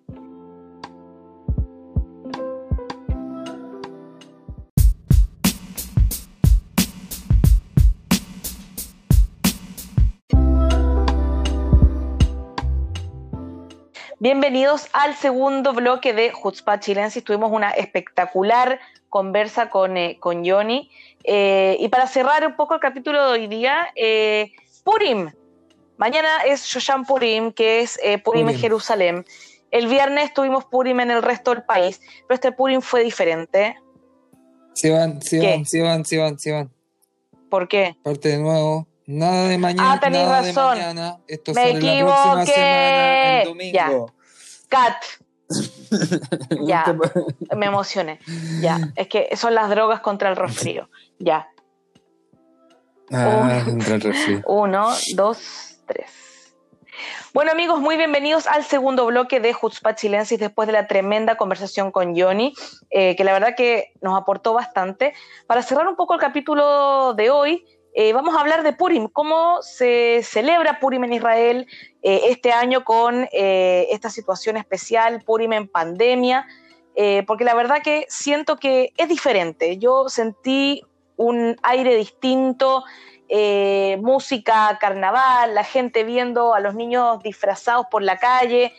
[14.24, 17.26] Bienvenidos al segundo bloque de Jutzpah Chilensis.
[17.26, 20.89] Tuvimos una espectacular conversa con, eh, con Johnny.
[21.26, 24.53] Eh, y para cerrar un poco el capítulo de hoy día, eh,
[24.86, 25.30] Purim.
[25.97, 29.26] Mañana es Shoshan Purim, que es Purim, en Jerusalén.
[29.71, 33.76] El viernes tuvimos Purim en el resto del país, pero este Purim fue diferente.
[34.71, 36.71] Se van, se van, se van, se van, se van.
[37.49, 37.97] ¿Por qué?
[38.01, 38.88] Parte de nuevo.
[39.06, 39.99] Nada de mañana.
[40.01, 40.78] Ah, nada razón.
[40.78, 41.18] De mañana.
[41.28, 43.74] Esto Me sale la próxima semana, el domingo.
[43.74, 43.89] Ya.
[44.70, 45.04] Cat.
[46.66, 46.95] ya,
[47.56, 48.20] me emocioné.
[48.62, 50.89] Ya, es que son las drogas contra el resfrío.
[51.20, 51.47] Ya.
[53.12, 54.41] Ah, contra el resfrío.
[54.45, 56.24] Uno, dos, tres.
[57.34, 61.91] Bueno amigos, muy bienvenidos al segundo bloque de Jutzpah Chilensis después de la tremenda conversación
[61.91, 62.54] con Johnny,
[62.91, 65.14] eh, que la verdad que nos aportó bastante.
[65.47, 67.66] Para cerrar un poco el capítulo de hoy,
[67.96, 71.68] eh, vamos a hablar de Purim, cómo se celebra Purim en Israel
[72.02, 76.48] eh, este año con eh, esta situación especial, Purim en pandemia,
[77.26, 79.80] porque la verdad que siento que es diferente.
[79.80, 80.84] Yo sentí
[81.16, 82.84] un aire distinto,
[84.00, 88.74] música, carnaval, la gente viendo a los niños disfrazados por la calle,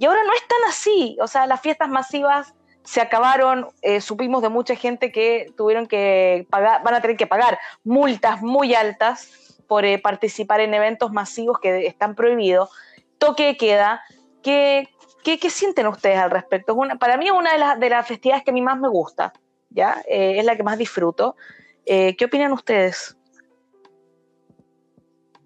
[0.00, 2.54] y ahora no es tan así, o sea, las fiestas masivas
[2.84, 7.26] se acabaron, eh, supimos de mucha gente que tuvieron que pagar, van a tener que
[7.26, 9.28] pagar multas muy altas
[9.66, 12.70] por eh, participar en eventos masivos que están prohibidos,
[13.18, 14.02] toque de queda.
[14.42, 14.88] ¿Qué,
[15.22, 16.76] qué, sienten ustedes al respecto?
[16.98, 19.32] para mí es una de, las, de las festividades que a mí más me gusta,
[19.68, 20.02] ¿ya?
[20.08, 21.36] Eh, es la que más disfruto.
[21.84, 23.16] ¿Qué opinan ustedes?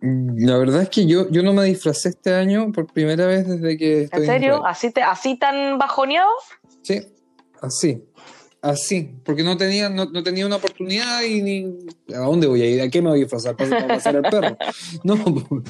[0.00, 3.78] La verdad es que yo, yo no me disfracé este año por primera vez desde
[3.78, 4.66] que estoy ¿En serio?
[4.66, 6.30] ¿Así, te, ¿Así tan bajoneado?
[6.82, 7.13] Sí,
[7.64, 8.04] Así,
[8.60, 11.78] así, porque no tenía, no, tenía una oportunidad y ni.
[12.14, 12.82] ¿A dónde voy a ir?
[12.82, 13.56] ¿A qué me voy a disfrazar?
[13.56, 14.56] ¿Para pasar al perro?
[15.04, 15.16] No.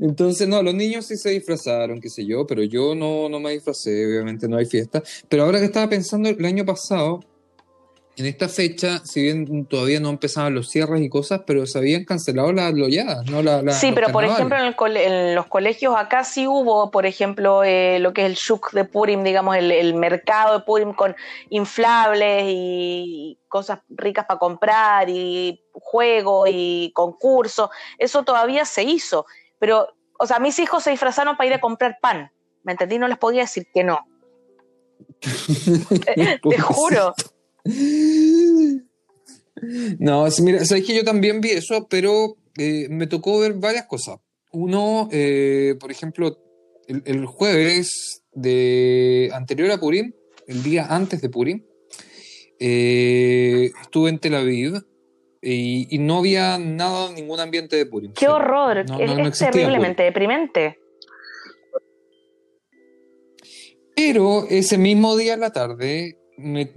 [0.00, 3.52] Entonces, no, los niños sí se disfrazaron, qué sé yo, pero yo no, no me
[3.52, 5.02] disfracé, obviamente no hay fiesta.
[5.28, 7.20] Pero ahora que estaba pensando, el año pasado,
[8.16, 12.04] en esta fecha, si bien todavía no empezaban los cierres y cosas, pero se habían
[12.04, 13.42] cancelado las loyadas, ¿no?
[13.42, 18.12] La, sí, pero por ejemplo en, los colegios acá sí hubo, por ejemplo, eh, lo
[18.12, 21.16] que es el shuk de Purim, digamos, el, mercado de Purim con
[21.50, 27.70] inflables y cosas ricas para comprar y juegos y concursos.
[27.98, 29.26] Eso todavía se hizo,
[29.58, 29.88] pero,
[30.20, 32.30] o sea, mis hijos se disfrazaron para ir a comprar pan,
[32.62, 32.98] ¿me entendí?
[32.98, 34.06] No les podía decir que no.
[36.48, 37.12] te juro.
[39.98, 44.18] No, mira, sabes que yo también vi eso, pero eh, me tocó ver varias cosas.
[44.52, 46.38] Uno, eh, por ejemplo,
[46.86, 50.12] el, jueves de anterior a Purim,
[50.46, 51.64] el día antes de Purim,
[52.60, 54.74] eh, estuve en Tel Aviv
[55.42, 58.12] y, no había nada, ningún ambiente de Purim.
[58.12, 58.78] ¡Qué horror!
[58.78, 60.78] es, terriblemente deprimente.
[63.96, 66.72] Pero ese mismo día en la tarde me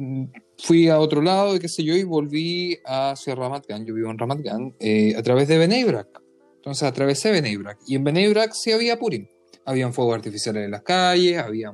[0.58, 4.10] fui a otro lado y qué sé yo y volví hacia Ramat Gan, yo vivo
[4.10, 6.08] en Ramat Gan, eh, a través de Beneibrak.
[6.56, 9.28] Entonces atravesé Beneibrak y en Beneibrak sí había Purim.
[9.66, 11.74] Habían fuegos artificiales en las calles, había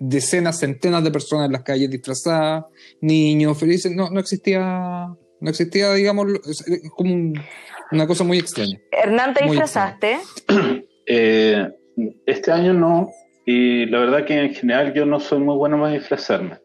[0.00, 2.64] decenas, centenas de personas en las calles disfrazadas,
[3.00, 4.60] niños felices, no, no existía,
[5.40, 6.64] no existía, digamos, es
[6.96, 7.32] como
[7.92, 8.80] una cosa muy extraña.
[8.90, 10.18] Hernán, ¿te disfrazaste?
[11.04, 11.68] Eh,
[12.26, 13.10] este año no,
[13.44, 16.58] y la verdad que en general yo no soy muy bueno para disfrazarme.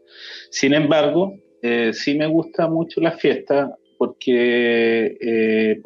[0.51, 5.82] Sin embargo, eh, sí me gusta mucho la fiesta porque eh,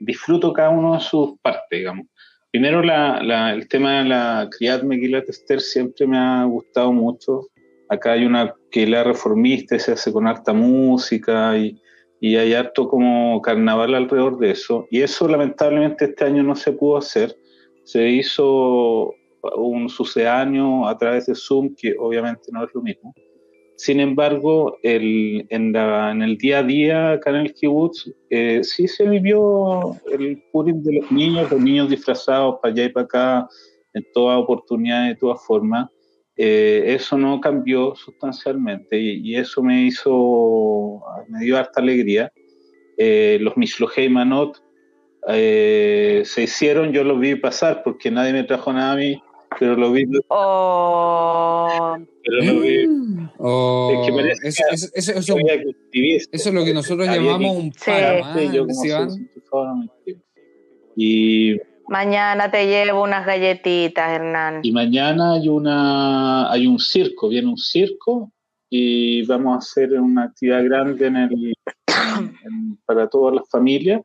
[0.00, 2.06] disfruto cada uno de sus partes, digamos.
[2.50, 7.48] Primero, el tema de la Criad Megilat Esther siempre me ha gustado mucho.
[7.88, 11.78] Acá hay una que la reformista, se hace con harta música y
[12.20, 14.86] y hay harto como carnaval alrededor de eso.
[14.90, 17.36] Y eso lamentablemente este año no se pudo hacer.
[17.84, 19.14] Se hizo
[19.56, 23.14] un sucedáneo a través de Zoom, que obviamente no es lo mismo.
[23.76, 28.88] Sin embargo, el, en, en, el día a día acá en el kibutz eh, sí
[28.88, 33.48] se vivió el Purim de los niños, los niños disfrazados para allá y para acá,
[33.94, 35.88] en toda oportunidad, de todas formas.
[36.36, 42.32] Eh, eso no cambió sustancialmente y, eso me hizo, me dio harta alegría.
[42.96, 44.60] Eh, los Mishlohei Manot
[45.28, 49.20] eh, se hicieron, yo los vi pasar porque nadie me trajo nada a mí,
[49.58, 50.04] pero lo vi.
[50.28, 51.96] Oh.
[52.24, 52.86] Pero lo vi.
[52.86, 53.30] Mm.
[53.38, 54.04] Oh.
[54.04, 55.36] Es que eso, eso, eso, eso,
[56.32, 58.34] eso, es lo que nosotros llamamos un para
[60.96, 61.56] y
[61.88, 64.60] Mañana te llevo unas galletitas, Hernán.
[64.62, 68.30] Y mañana hay una hay un circo, viene un circo
[68.68, 71.54] y vamos a hacer una actividad grande en el,
[72.84, 74.02] para todas las familias.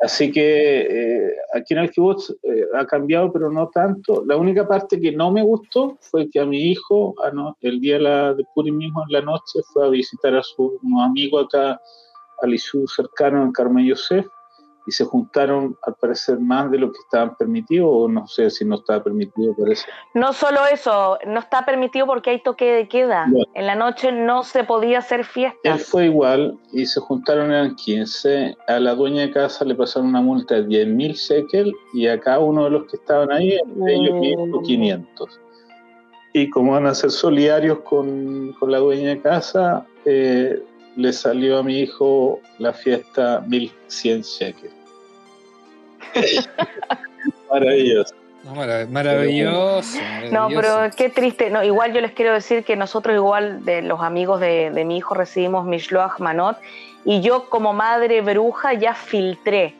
[0.00, 4.24] Así que eh, aquí en el kibutz eh, ha cambiado, pero no tanto.
[4.26, 7.14] La única parte que no me gustó fue que a mi hijo,
[7.60, 10.78] el día de, la, de Purim mismo en la noche, fue a visitar a su
[11.02, 11.80] amigo acá,
[12.42, 14.24] al Isú cercano en Carmen Yosef,
[14.88, 18.64] y se juntaron al parecer más de lo que estaban permitidos o no sé si
[18.64, 19.84] no estaba permitido parece.
[20.14, 23.26] No solo eso, no está permitido porque hay toque de queda.
[23.54, 25.58] En la noche no se podía hacer fiesta.
[25.62, 28.56] Él fue igual y se juntaron eran 15.
[28.66, 32.18] A la dueña de casa le pasaron una multa de 10 mil shekel y a
[32.18, 35.40] cada uno de los que estaban ahí, ellos mismos 500.
[36.32, 40.62] Y como van a ser solidarios con, con la dueña de casa, eh,
[40.96, 44.77] le salió a mi hijo la fiesta 1100 shekels.
[47.50, 48.14] maravilloso.
[48.90, 49.98] maravilloso,
[50.30, 51.50] No, pero qué triste.
[51.50, 55.14] No, igual yo les quiero decir que nosotros, igual de los amigos de, mi hijo,
[55.14, 56.58] recibimos Mishloach Manot
[57.04, 59.74] y yo, como madre bruja, ya filtré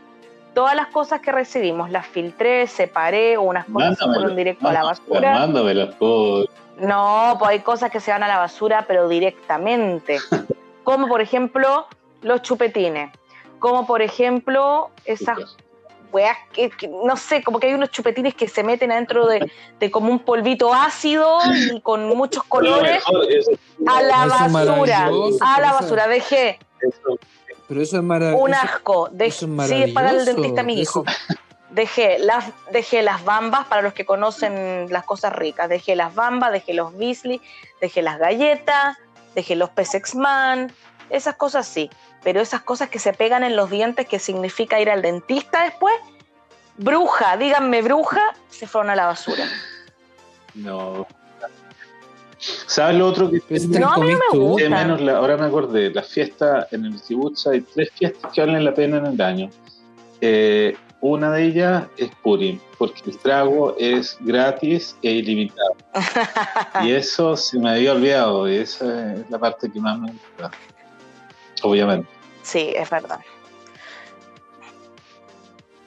[0.55, 1.91] todas las cosas que recibimos.
[1.91, 5.47] Las filtré, separé, unas cosas fueron directo a la basura.
[6.81, 10.19] No, pues hay cosas que se van a la basura, pero directamente.
[10.89, 11.87] como por ejemplo
[12.23, 13.11] los chupetines.
[13.59, 15.59] Como por ejemplo esas
[16.13, 16.71] weas que,
[17.05, 19.51] no sé, como que hay unos chupetines que se meten adentro de,
[19.91, 21.39] como un polvito ácido
[21.73, 23.03] y con muchos colores
[23.87, 26.59] a la basura, a la basura, dejé.
[27.69, 28.45] Pero eso es maravilloso.
[28.45, 31.05] Un asco, dejé, sí, para el dentista mi hijo.
[31.71, 36.51] Dejé las, dejé las bambas, para los que conocen las cosas ricas, dejé las bambas,
[36.51, 37.43] dejé los bisli,
[37.81, 38.97] dejé las galletas,
[39.35, 40.73] dejé los Pesexman,
[41.11, 41.91] esas cosas sí
[42.23, 45.95] pero esas cosas que se pegan en los dientes, que significa ir al dentista después,
[46.77, 49.45] bruja, díganme bruja, se fueron a la basura.
[50.55, 51.07] No.
[52.39, 53.43] ¿Sabes lo otro que
[53.81, 54.69] no, a mí me gusta.
[54.69, 58.75] Menos ahora me acordé, las fiestas en el kibutz hay tres fiestas que valen la
[58.75, 59.51] pena en el año.
[60.21, 65.77] Eh, una de ellas es Purim, porque el trago es gratis e ilimitado.
[66.85, 70.51] y eso se me había olvidado, y esa es la parte que más me gusta
[71.63, 72.09] obviamente.
[72.43, 73.21] Sí, es verdad.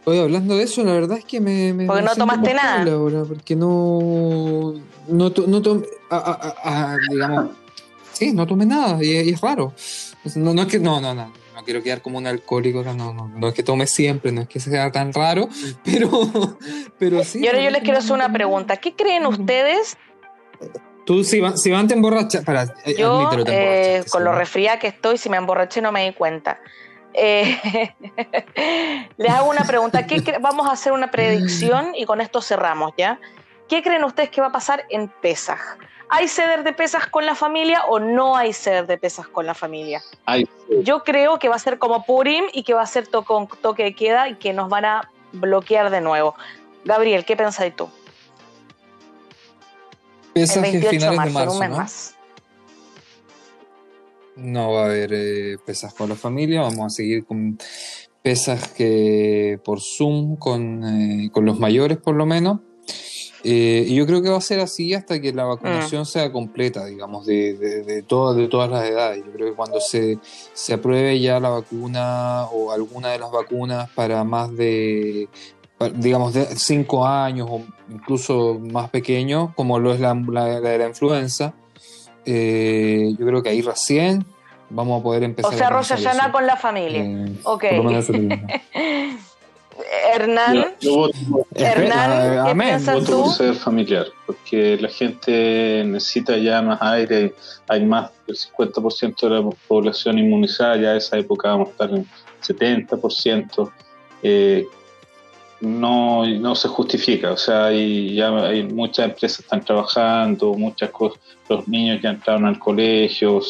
[0.06, 1.86] Oye, hablando de eso, la verdad es que me.
[1.86, 2.86] porque no tomaste nada.
[3.28, 4.74] porque no.
[5.08, 5.86] No, no tomé.
[7.10, 7.52] digamos.
[8.12, 9.74] sí, no tomé nada y, es raro.
[10.36, 10.80] No, no es que.
[10.80, 11.32] No, no, no.
[11.56, 14.48] No quiero quedar como un alcohólico, no, no, no es que tome siempre, no es
[14.48, 15.48] que sea tan raro,
[15.84, 16.10] pero,
[16.98, 17.40] pero sí.
[17.44, 18.78] Y ahora yo les quiero hacer una pregunta.
[18.78, 19.98] ¿Qué creen ustedes
[21.06, 22.44] Tú, si, van, si van te emborrachas.
[22.44, 26.14] Para, eh, Yo, eh, con lo resfriada que estoy, si me emborraché no me di
[26.14, 26.60] cuenta.
[27.14, 27.58] Eh,
[29.18, 30.06] les hago una pregunta.
[30.06, 33.20] ¿Qué vamos a hacer una predicción y con esto cerramos, ¿ya?
[33.68, 35.60] ¿Qué creen ustedes que va a pasar en Pesaj?
[36.14, 39.54] ¿Hay ceder de pesas con la familia o no hay ceder de pesas con la
[39.54, 40.02] familia?
[40.84, 43.84] Yo creo que va a ser como Purim y que va a ser con toque
[43.84, 46.36] de queda y que nos van a bloquear de nuevo.
[46.84, 47.90] Gabriel, ¿qué pensáis tú?
[50.34, 51.86] Pesaje finales de marzo, ¿no?
[54.36, 57.58] No va a haber eh, pesas con la familia, vamos a seguir con
[58.22, 62.60] pesas que por Zoom con, eh, con los mayores por lo menos.
[63.44, 66.06] Eh, y yo creo que va a ser así hasta que la vacunación mm.
[66.06, 69.24] sea completa, digamos, de, de, de, todas, de todas las edades.
[69.26, 70.20] Yo creo que cuando se,
[70.54, 75.28] se apruebe ya la vacuna o alguna de las vacunas para más de
[75.90, 81.54] digamos, de cinco años o incluso más pequeño, como lo es la, de la influenza,
[82.26, 84.26] eh, yo creo que ahí recién
[84.70, 85.54] vamos a poder empezar.
[85.54, 87.04] O sea, Rosa con la familia.
[87.04, 87.64] Eh, ok.
[90.14, 90.76] Hernán,
[91.56, 93.26] Hernán, ¿qué piensas tú?
[93.32, 97.34] ser familiar, porque la gente necesita ya más aire,
[97.68, 101.90] hay más del 50% de la población inmunizada, ya a esa época vamos a estar
[101.92, 102.08] en
[102.42, 103.72] 70%.
[104.24, 104.68] Eh,
[105.62, 111.20] no, no se justifica, o sea, hay, ya hay muchas empresas están trabajando, muchas cosas,
[111.48, 113.42] los niños ya entraron al colegio,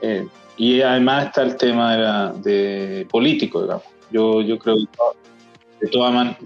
[0.00, 0.26] eh,
[0.56, 3.84] y además está el tema de, político, digamos.
[4.10, 6.38] Yo, yo creo que de todas maneras...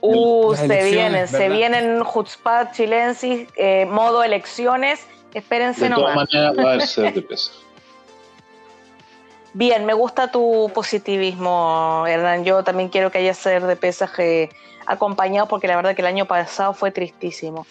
[0.00, 5.00] Uh, se vienen, se vienen Jutzpat chilensis, eh, modo elecciones,
[5.34, 6.30] espérense nomás.
[6.30, 7.50] De todas maneras va a ser de peso.
[9.58, 12.44] Bien, me gusta tu positivismo, Hernán.
[12.44, 14.50] Yo también quiero que haya ser de pesaje
[14.86, 17.66] acompañado porque la verdad que el año pasado fue tristísimo.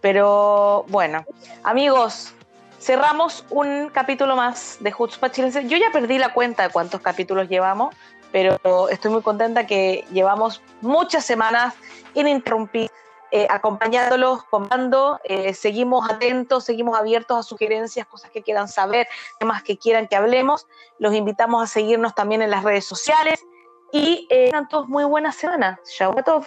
[0.00, 1.26] Pero bueno,
[1.62, 2.32] amigos,
[2.80, 5.68] cerramos un capítulo más de Jutzpa Chilense.
[5.68, 7.94] Yo ya perdí la cuenta de cuántos capítulos llevamos,
[8.32, 11.74] pero estoy muy contenta que llevamos muchas semanas
[12.14, 12.90] ininterrumpidas
[13.32, 19.08] eh, acompañándolos, comando, eh, seguimos atentos, seguimos abiertos a sugerencias, cosas que quieran saber,
[19.38, 20.66] temas que quieran que hablemos.
[20.98, 23.44] Los invitamos a seguirnos también en las redes sociales
[23.92, 25.80] y eh, todos muy buena semana.
[26.24, 26.46] Todos.